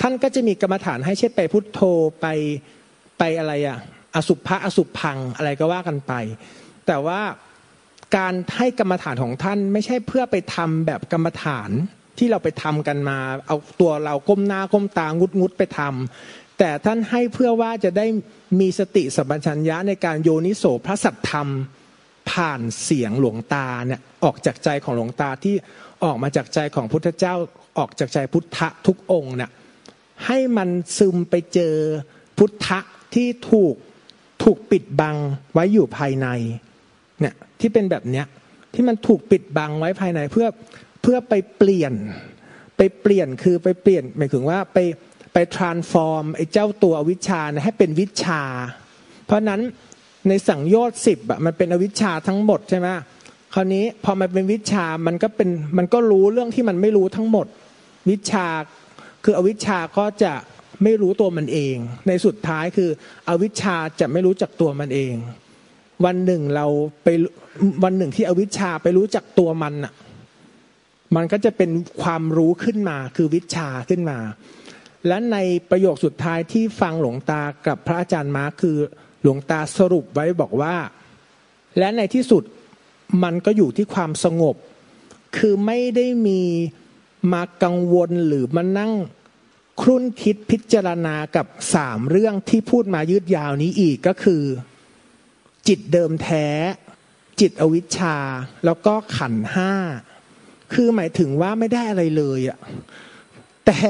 [0.00, 1.80] ท่านก็จะมีกรรมฐานให้เช่นไปพุทโธ
[2.20, 2.26] ไป
[3.18, 3.78] ไปอะไรอะ
[4.14, 6.12] อสุภะอสุพังอะไรก็ว่ากันไป
[6.86, 7.20] แต่ว่า
[8.16, 11.70] การให้กรรมฐานของท่านไม่ใช่เพื่อไปทำแบบกรรมฐาน
[12.18, 18.06] ที่เราไปทำกันมา เอาตัวเราก้มหน้าก้มตางุดงุดไปทำแต่ท่านให้เพื่อว่าจะได้
[18.60, 21.48] มีสติสัมปชัญญะในการโยนิโสพระสัทธรรม
[22.30, 25.54] ผ่านเสียงหลวงตาเนี่ยออกจากใจของหลวงตาที่
[26.04, 27.34] ออกมาจากใจของพุทธเจ้า
[27.78, 29.50] ออกจากใจพุทธะทุกองค์เนี่ย
[30.26, 31.74] ให้มันซึมไปเจอ
[32.38, 32.78] พุทธะ
[33.14, 33.74] ที่ถูก
[34.42, 35.16] ถูกปิดบัง
[35.54, 36.28] ไว้อยู่ภายใน
[37.20, 38.26] เนี่ยที่เป็นแบบเนี้ย
[38.74, 40.46] ที่มันถูกปิดบังไว้ภายในเพื่อ
[41.10, 41.92] พื่อไปเปลี่ยน
[42.76, 44.78] ไปเปลี่ยนคือไปเปลี่ยนหมายถึงว่าไป
[45.32, 48.42] ไป transform ไอ้เจ้าตัวอวิชชาให้เป็นวิชา
[49.26, 49.60] เพราะนั้น
[50.28, 52.88] ในสังโยชน์สิบอะมันเป็นอวิชชาทั้งหมดใช่ไหม
[53.54, 57.46] คราวนี้พอมันเป็นวิชามันก็เป็นมันก็รู้เรื่องที่มันไม่รู้ทั้งหมด
[58.10, 58.46] วิชา
[59.24, 60.32] คืออวิชชาก็จะ
[60.82, 62.90] ไม่รู้ตัวมันเอง ในสุดท้ายคือ
[63.28, 65.14] อวิชชาจะไม่รู้จักตัวมันเอง
[66.04, 66.66] วันหนึ่งเรา
[67.04, 67.08] ไป
[67.84, 69.92] วันหนึ่งที่อวิชชาไปรู้จักตัวมันอะ
[71.14, 71.70] มันก็จะเป็น
[72.02, 74.18] ความรู้ขึ้นมาคือวิชาขึ้นมา
[75.06, 75.36] และใน
[75.70, 78.76] ประโยคสุดท้ายที่ฟังหลวงตากับพระอาจารย์มาคือ
[79.22, 80.76] หลวงตาสรุปไว้บอกว่า
[81.78, 82.42] และในที่สุด
[83.22, 84.56] มันก็อยู่ที่ความสงบ
[85.36, 86.42] คือไม่ได้มี
[87.32, 88.92] มากังวลหรือมานั่ง
[89.80, 94.42] ครุ่นคิดพิจารณากับสามเรื่องที่พูดมายืดยาวนี้อีกก็คือ
[95.68, 96.46] จิตเดิมแท้
[97.40, 98.16] จิตอวิชชา
[98.64, 99.72] แล้วก็ขันห้า
[100.72, 102.58] คือหมายถึงว่าไม่ได้อะไรเลยอะ
[103.66, 103.80] แต่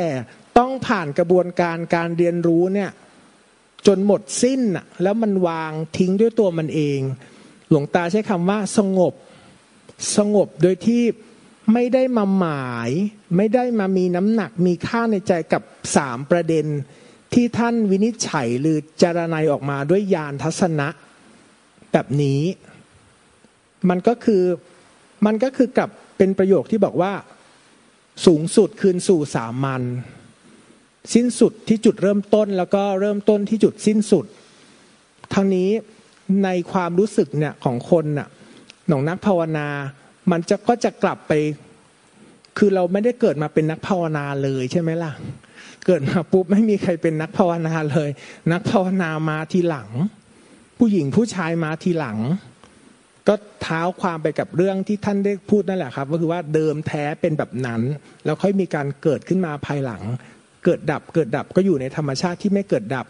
[0.59, 2.91] ต้องผ่านกระบวนการการเรียนรู้เนี่ย
[3.87, 7.01] จนหมดสิ้นอะแล้วมันวางทิ้งด้วยตัวมันเอง
[7.69, 9.15] หลวงตาใช้คำว่าสงบ
[10.17, 11.03] สงบโดยที่
[11.73, 12.91] ไม่ได้มาหมาย
[13.37, 15.63] ไม่ได้มามีน้ำหนักมีค่าในใจกับ
[15.97, 16.67] สามประเด็น
[17.35, 20.89] ที่ท่านวินิจฉัยหรือจารณัยออกมาด้วยญาณทัศนะ
[21.93, 22.43] แบบนี้
[23.89, 24.43] มันก็คือ
[25.27, 27.13] มันก็คือกับ เป็นประโยคที่บอกว่า
[28.27, 29.83] สูงสุดคืนสู่สามัญ
[31.15, 34.27] สิ้นสุดที่จุดเริ่มต้นแล้วก็เริ่มต้นที่จุดสิ้นสุด
[35.35, 35.69] ทั้งนี้
[36.45, 38.29] ในความรู้สึกเนี่ยของคนน่ะ
[38.89, 39.69] หนองนักภาวนา
[40.31, 41.33] มันจะก็จะกลับไป
[42.59, 45.13] คือเราไม่ได้เกิดมาเป็นนักภาวนาเลยใช่ไหมล่ะ
[45.87, 48.11] เกิดมาปุ๊บไม่มีใครเป็นนักภาวนาเลย
[48.53, 49.89] นักภาวนามาทีหลัง
[50.79, 52.19] ผู้หญิงผู้ชายมาทีหลัง
[53.29, 57.81] ก็เท้าความไปกับเรื่องที่ท่านได้พูดนั่นแหละครับก็คือว่าเดิมแท้เป็นแบบนั้น
[58.25, 60.03] แล้วค่อยมีการเกิดขึ้นมาภายหลัง
[60.65, 63.07] เกิดดับเกิดดับก็อยู่ในธรรมชาติที่ไม่เกิดดับ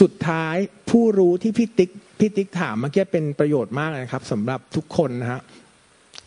[0.00, 0.56] สุดท้าย
[0.90, 5.40] ผู้รู้ที่พี่ติ๊กพี่ติ๊กถามเมื่อกี้เป็นประโยชน์มากนะครับสำหรับทุกคนนะฮะ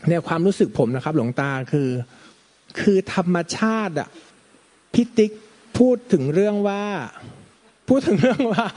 [0.10, 1.90] ในความรู้สึกผมนะครับ หลวงตาคือ
[2.82, 4.10] คือธรรมชาติอะ
[4.94, 5.32] พี่ติ๊ก
[5.80, 6.84] พูดถึงเรื่องว่า
[7.90, 8.68] พูดถึงเรื่องว่า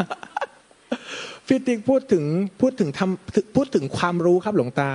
[1.46, 2.24] พี่ติ๊กพูดถึง
[2.60, 4.90] พูดถึงทำพูดถึงความรู้ครับหลวงตา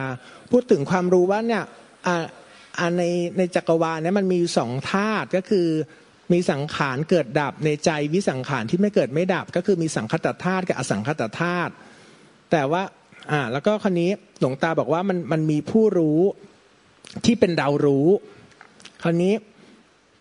[0.52, 1.64] พูดถึงความรู้ว่าเนี่ย
[2.98, 3.04] ใน
[3.38, 5.68] ในจักรวาลเนี่ยมันมีสองธาตุก็คือ
[6.34, 11.72] มีสังขารเกิดดับในใจวิสังขารที่ไม่เกิดไม่ดับ ก็คือมีสังคตธาตุกับอสังคตธาตุ
[12.52, 12.84] แต่ว่า
[13.32, 16.20] อ่าแล้วก็คนนี้หลวงตาบอกว่ามันมันมีผู้รู้
[17.26, 18.08] ที่เป็นเรารู้
[19.04, 19.34] คราวนี้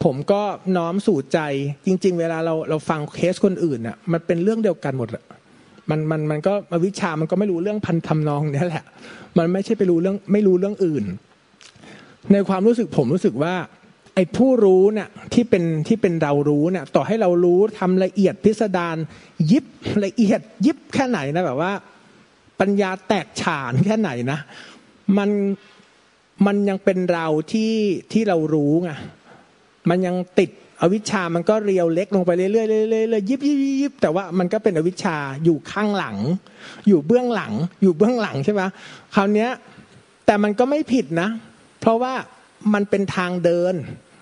[0.05, 0.43] ผมก็
[0.77, 1.39] น้อมสู่ใจ
[1.87, 5.09] จริง ๆ เวลาเราเราฟังเคสคนอื่นอะมันเป็นเรื่องเดียวกันหมด
[5.91, 6.53] มันมันมันก็
[6.85, 8.85] วิชามันก็ไม่รู้เรื่องพันทำนองนี่แหละ
[9.39, 11.05] มันไม่ใช่ไปรู้เรื่องไม่รู้เรื่องอื่น
[12.33, 13.55] ในความรู้สึกผมรู้สึกว่า
[14.15, 18.97] ไอ้ผู้รู้เนี่ยที่เป็นที่เป็นเรารู้เนี่ยต่อให้เรารู้ทำละเอียดพิสดาร
[19.51, 19.65] ยิบ
[20.05, 21.73] ละเอียดยิบแค่ไหนนะแบบว่า
[22.61, 24.39] ปัญญาแตกฉานแค่ไหนนะ
[25.19, 25.31] มัน
[26.47, 27.73] มันยังเป็นเราที่
[28.13, 28.91] ที่เรารู้ไง
[29.89, 30.51] มันยังติด
[30.83, 36.17] อวิชามันก็เรียวเล็กลงไปเรื่อยๆเรื่อยๆยิบยิบยิบแต่ว่ามันก็เป็นอวิชาอยู่ข้างหลัง
[36.89, 38.63] อยู่เบื้องหลัง อยู่เบื้องหลังใช่ไหม
[39.15, 39.49] คราวนี้
[40.27, 41.29] แต่มันก็ไม่ผิดนะ
[41.81, 42.15] เพราะว่า
[42.75, 43.75] มันเป็นทางเดิน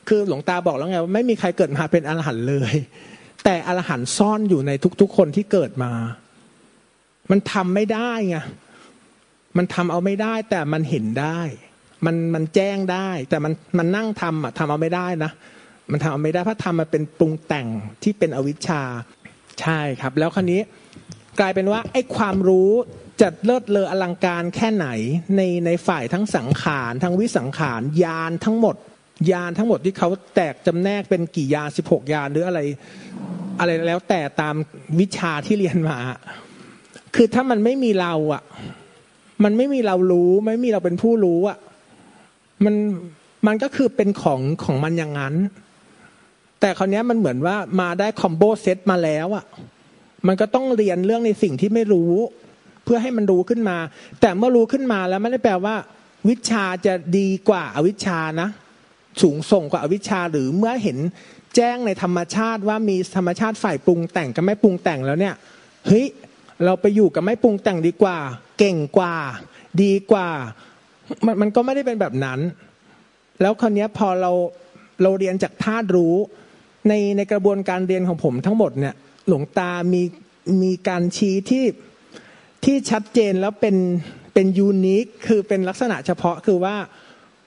[0.09, 2.75] คือหลวงตาบอกแล้วไงว่าไม่มีใครเกิดมาเป็นอรหันต์เลย
[3.45, 5.93] แต่อรหันต์ซ่อนอยู่ในทุก ๆ คนที่เกิดมา
[7.31, 8.37] มันทำไม่ได้ไง
[9.57, 11.41] มันทำเอาไม่ได้แต่มันเห็นได้
[12.07, 15.31] มันมันแจ้งได้ แต่มันมันนั่งทำอะทำเอาไม่ได้นะ
[15.91, 17.69] มันทำไม่ได้เพราะทำมาเป็นปรุงแต่ง
[18.03, 18.83] ที่เป็นอวิชชา
[19.61, 20.61] ใช่ครับ แล้วคราวนี้
[21.41, 22.71] กลายเป็นว่าไอ้ความรู้
[23.21, 24.89] จะเลิศเลออลังการแค่ไหน
[25.37, 28.77] ในในฝ่ายทั้งสังขารทั้งวิสังขารยานทั้งหมด
[29.33, 32.61] ยานทั้งหมดที่เขาแตกจำแนกเป็นกี่ยานสิบหกยานหรืออะไร
[33.61, 34.55] อะไรแล้วแต่ตาม
[35.01, 35.99] วิชาที่เรียนมา
[37.15, 38.43] คือถ้ามันไม่มีเราอะ
[39.45, 41.59] มันไม่มีเรารู้ ไม่มีเราเป็นผู้รู้อะ
[42.65, 42.75] มัน
[43.47, 45.35] มันก็คือเป็นของของมันอย่างนั้น
[46.65, 49.45] แต่คราวนี้มันเหมือนว่ามาได้คอมโบเซตมาแล้วอะ
[50.27, 52.13] มันก็ต้องเรียนเรื่องในสิ่งที่ไม่รู้
[52.85, 53.79] เพื่อให้มันรู้ขึ้นมา
[54.21, 55.77] แต่เมื่อรู้ขึ้นมาแล้วไม่ได้แปลว่า
[56.29, 58.49] วิชาจะดีกว่าอาวิชานะ
[59.23, 60.99] สูงส่งกว่าอวิชาหรือเมื่อเห็น
[61.57, 65.35] แจ้งในธรรมชาติว่ามีธรรมชาติฝ่ายปรุงแต่งกับไม่ปรุงแต่งแล้วเนี่ย
[65.87, 66.07] เฮ้ย
[66.65, 68.19] เราไปอยู่กับไม่ปรุงแต่งดีกว่า
[68.59, 69.17] เก่งกว่า
[69.83, 70.29] ดีกว่า
[71.27, 72.41] มันมันก็ไม่ได้เป็นแบบนั้น
[73.41, 74.33] แล้วคราวนี้พอเรา
[75.03, 76.17] เราเรียนจากธาตุรู้
[76.89, 78.95] ในในกระบวนการเรียนของผมทั้งหมดเนี่ย
[79.29, 80.03] หลวงตามี
[80.63, 81.65] มีการชี้ที่
[82.65, 83.77] ที่ชัดเจนแล้วเป็น
[84.35, 86.77] เป็นยูนิคคือเป็นลักษณะเฉพาะคือว่า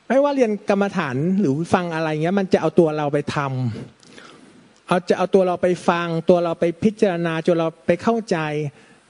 [0.07, 8.37] ไม่ว่าเรียนกรรมฐานหรือฟังอะไรเงี้ย มันจะเอาตัวเราไปทำเอาจะเอาตัวเราไปฟัง ตัวเราไปพิจารณาจนเราไปเข้าใจ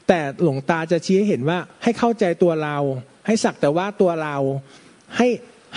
[0.07, 2.77] แต่หลวงตาจะชี้ให้เห็นว่าให้เข้าใจตัวเรา
[3.27, 4.35] ให้สักแต่ว่าตัวเรา
[5.17, 5.27] ให้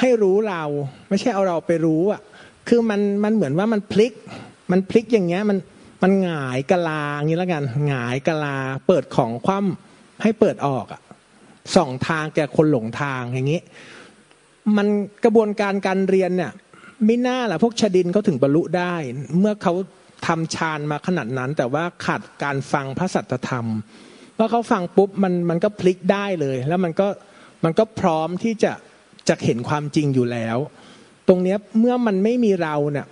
[0.00, 0.62] ให้รู้เรา
[1.08, 2.20] ไม่ใช่เอาเราไปรู้อะ
[2.72, 4.12] คือมันมันเหมือนว่ามันพลิก
[4.72, 5.58] มันพลิกอย่างเงี้ยมัน
[6.02, 8.56] มันหงายกะลาอย่างนี้แล้วกันหงายกะลา
[8.86, 11.00] เปิดของคว่ำให้เปิดออกอะ
[11.76, 13.60] สองทางแก่คนหลงทางอย่างนี้
[14.76, 14.86] มัน
[15.24, 16.52] กระบวนการการเรียนเนี่ย
[17.06, 18.94] ไม่น่าแหละพวกชดินเขาถึงบรรลุได้
[19.40, 19.74] เมื่อเขา
[20.26, 23.66] ทำฌานมาขนาดนั้น แต่ว่าขาดการฟังพระสัจธรรม
[24.36, 27.08] เมื่อเขาฟังปุ๊บมันมันก็พลิกได้เลย แล้วมันก็
[27.64, 28.72] มันก็พร้อมที่จะ
[29.28, 30.58] จะเห็นความจริงอยู่แล้ว
[31.30, 33.06] ตรงเนี้ยเมื่อมันไม่มีเราเนี่ย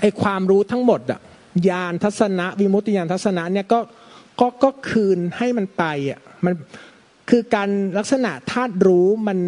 [0.00, 1.20] ไอความรู้ทั้งหมดอะ
[1.68, 3.80] ญาณทัศนะวิมุตติญาณทัศนะเนี่ยก็
[4.40, 6.52] ก็ก็คืนให้มันไปอะมัน
[7.30, 9.38] คือการลักษณะธาตุรู้มัน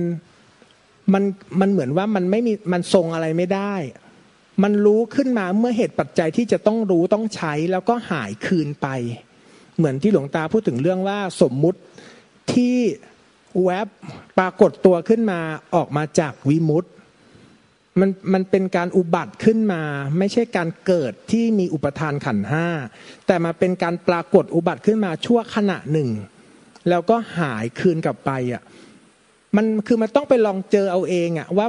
[1.13, 1.25] มัน
[1.61, 3.75] มันเหมือนว่ามันไม่มีมันทรงอะไรไม่ได้
[4.63, 8.89] มันรู้ขึ้นมาเมื่อเหตุปัจจัยที่จะต้องรู้ต้องใช้แล้วก็หายคืนไป
[9.77, 11.81] เหมือนที่หลวงตาพูดถึงเรื่องว่าสมมุติ
[12.53, 12.77] ที่
[13.65, 13.89] แวบ
[14.39, 15.41] ปรากฏตัวขึ้นมา
[15.75, 16.87] ออกมาจากวิมุตต
[18.01, 19.83] มันมันเป็นการอุบัติขึ้นมา
[20.19, 22.67] ไม่ใช่การเกิดที่มีอุปทานขันห้า
[23.27, 26.09] แต่มาเป็นการปรากฏอุบัติขึ้นมาชั่วขณะหนึ่ง
[26.89, 28.63] แล้วก็หายคืนกลับไปอะ
[29.57, 31.67] มันคือมันต้องไปลองเจอเอาเองอะว่า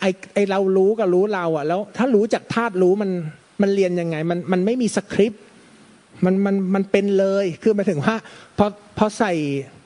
[0.00, 0.04] ไอ
[0.34, 3.10] ไอเรารู้กับรู้เราอะ แล้วถ้ารู้จากธาตุรู้มัน
[3.62, 5.42] มันเรียนยังไง มันมันไม่มีสคริปต์
[6.24, 8.16] มันมันมันเป็นเลยคือหมายถึงว่า
[8.58, 8.66] พอ
[8.98, 9.32] พอใส่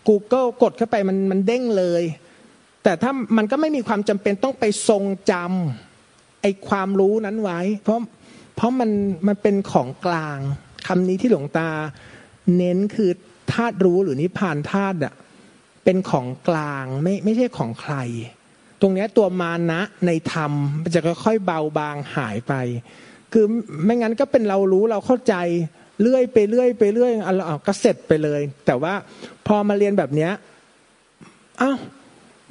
[0.09, 2.03] Google กดเข้าไปมันมันเด้งเลย
[2.83, 7.99] แต่ถ้ามันก็ไม่มีความจำเป็นต้องไปทรงจำไอ้ความรู้นั้นไว้ เพราะ
[8.57, 8.91] เพราะมัน
[9.27, 10.39] มันเป็นของกลาง
[10.87, 11.71] คำนี้ที่หลวงตา
[12.57, 13.11] เน้นคือ
[13.53, 15.15] ธาตุรู้หรือนิพพานธาตุอะ
[15.85, 17.95] เป็นของกลางไม่ไม่ใช่ของใคร
[18.81, 20.53] ตรงเนี้ยตัวมานะในธรรม
[20.83, 22.55] มันจะค่อยๆเบาบางหายไป
[23.33, 23.45] คือ
[23.85, 25.35] ไม่งั้นก็เป็นเรารู้เราเข้าใจ
[26.01, 28.95] เลื่อยไปเรื่อยไปเรื่อยอะก็เสร็จไปเลย แต่ว่า
[29.47, 30.33] พอมาเรียนแบบเนี้ย
[31.63, 31.79] อ้าว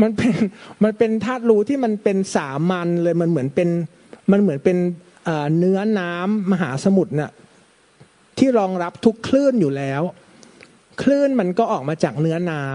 [0.02, 0.36] มันเป็น
[0.84, 3.70] มันเป็นธาตุรู้ที่มันเป็นสามัญเลยมันเหมือนเป็น
[4.32, 4.78] มันเหมือนเป็น
[5.58, 7.32] เนื้อน้ำมหาสมุทรเนี่ย
[8.38, 10.02] ที่รองรับทุกคลื่นอยู่แล้ว
[11.02, 12.66] คลื่นมันก็ออกมาจากเนื้อน้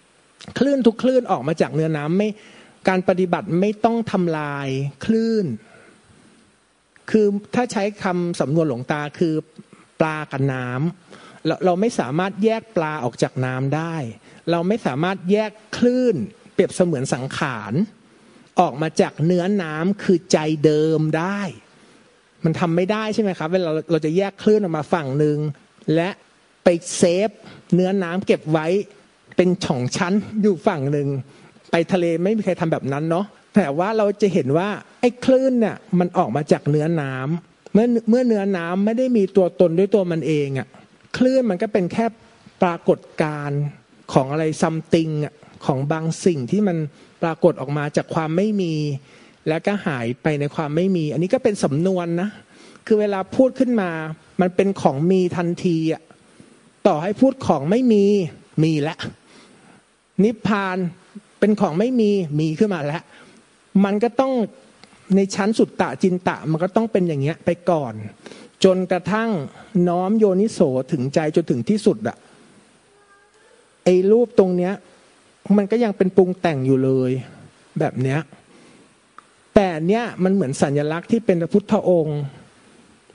[0.00, 2.28] ำคลื่นทุกคลื่นออกมาจากเนื้อน้ำไม่
[2.88, 4.68] การปฏิบัติไม่ต้องทำลาย
[5.04, 5.46] คลื่น
[7.10, 9.34] คือถ้าใช้คำสำนวนหลวงตาคือ
[10.00, 13.94] ปลากับน้ำเราเราไม่สามารถแยกปลาออกจากน้ำได้
[14.50, 16.16] เราไม่สามารถแยกคลื่น
[16.56, 17.72] เปรียบเสมือนสังขาร
[18.60, 21.40] ออกมาจากเนื้อน้ำคือใจเดิมได้
[22.44, 25.38] มันทำไม่ได้ใช่ไหมครับ เวลาเราจะแยกคลื่นออกมาฝั่งหนึ่ง
[25.94, 26.10] และ
[26.64, 27.30] ไปเซฟ
[27.74, 28.66] เนื้อน้ำเก็บไว้
[29.36, 31.08] เป็นช่องชั้นอยู่ฝั่งหนึ่ง
[31.70, 34.68] ไปทะเลไม่มีใครทำแบบนั้นเนาะแต่ว่าเราจะเห็นว่า
[35.00, 40.68] ไอ้คลื่นเนี่ยมันออกมาจากเนื้อน้ำเมื่อเมื่อเนื้อน้ำไม่ได้มีตัวตนด้วยตัวมันเองอะ่ะ
[41.16, 42.06] คลื่นมันก็เป็นแค่
[42.62, 43.60] ปรากฏการณ์
[44.12, 45.34] ของอะไรซัมติงอะ
[45.64, 46.76] ของบางสิ่งที่มัน
[47.22, 48.74] ปรากฏออกมาจากความไม่มี
[49.48, 52.28] แล้วก็หายไปในความไม่มี อันนี้ก็เป็นสำนวนนะ
[52.86, 53.90] คือเวลาพูดขึ้นมา
[54.40, 56.02] มันเป็นของมีทันทีอะ
[56.86, 58.04] ต่อให้พูดของไม่มี
[58.62, 58.98] มีแล้ว
[60.24, 60.78] นิพพาน
[61.40, 63.02] เป็นของไม่มีมีขึ้นมาแล้ว
[63.84, 64.32] มันก็ต้อง
[65.14, 67.94] ในชั้นสุดตะจินตะ มันก็ต้องเป็นอย่างเงี้ยไปก่อน
[68.64, 69.30] จนกระทั่ง
[69.88, 70.58] น้อมโยนิโส
[70.92, 72.16] ถึงใจจนถึงที่สุดอะ
[73.84, 74.72] ไอ้รูปตรงเนี้ย
[75.56, 77.12] มันก็ยังเป็นปรุงแต่งอยู่เลย
[77.78, 78.20] แบบเนี้ย
[79.54, 82.20] แต่เนี้ยมันเหมือนสัญลักษณ์ที่เป็นพระพุทธองค์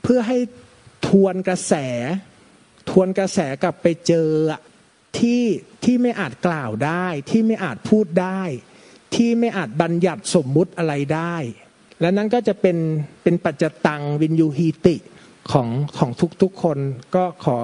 [0.02, 0.38] เพื่อให้
[1.08, 1.74] ทวนกระแส
[2.90, 4.28] ทวนกระแสกลับไปเจอ
[5.18, 5.42] ที่
[5.84, 8.42] ที่ไม่อาจกล่าวได้ ที่ไม่อาจพูดได้
[9.14, 11.36] ที่ไม่อาจบัญญัติสมมุติอะไรได้
[12.00, 12.76] และนั้นก็จะเป็น
[13.22, 14.96] เป็นปัจจตังวินยูฮีติ
[15.52, 15.68] ของ
[15.98, 16.10] ของ
[16.42, 16.78] ทุกๆคน
[17.14, 17.58] ก็ขอ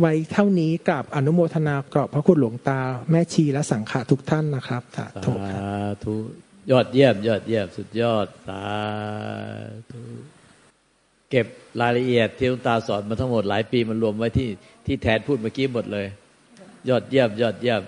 [0.00, 2.80] ไว้เท่านี้กับอนุโมทนากรอบพระคุณหลวงตา
[3.10, 5.06] แม่ชีและสังฆะทุกท่านนะครับสา
[6.04, 6.14] ธุ
[6.70, 8.62] ยอดเยี่ยม ยอดเยี่ยมสุดยอดสา
[9.90, 10.00] ธุ
[11.30, 11.46] เก็บ
[11.80, 14.48] รายละเอียดที่หลวงตาสอนมาทั้งหมดหลายปีมันรวมไว้ที่
[14.86, 16.06] ที่แทนพูดเมื่อกี้หมดเลย
[16.88, 17.80] ยอดเยี่ยม ยอดเยี่ยม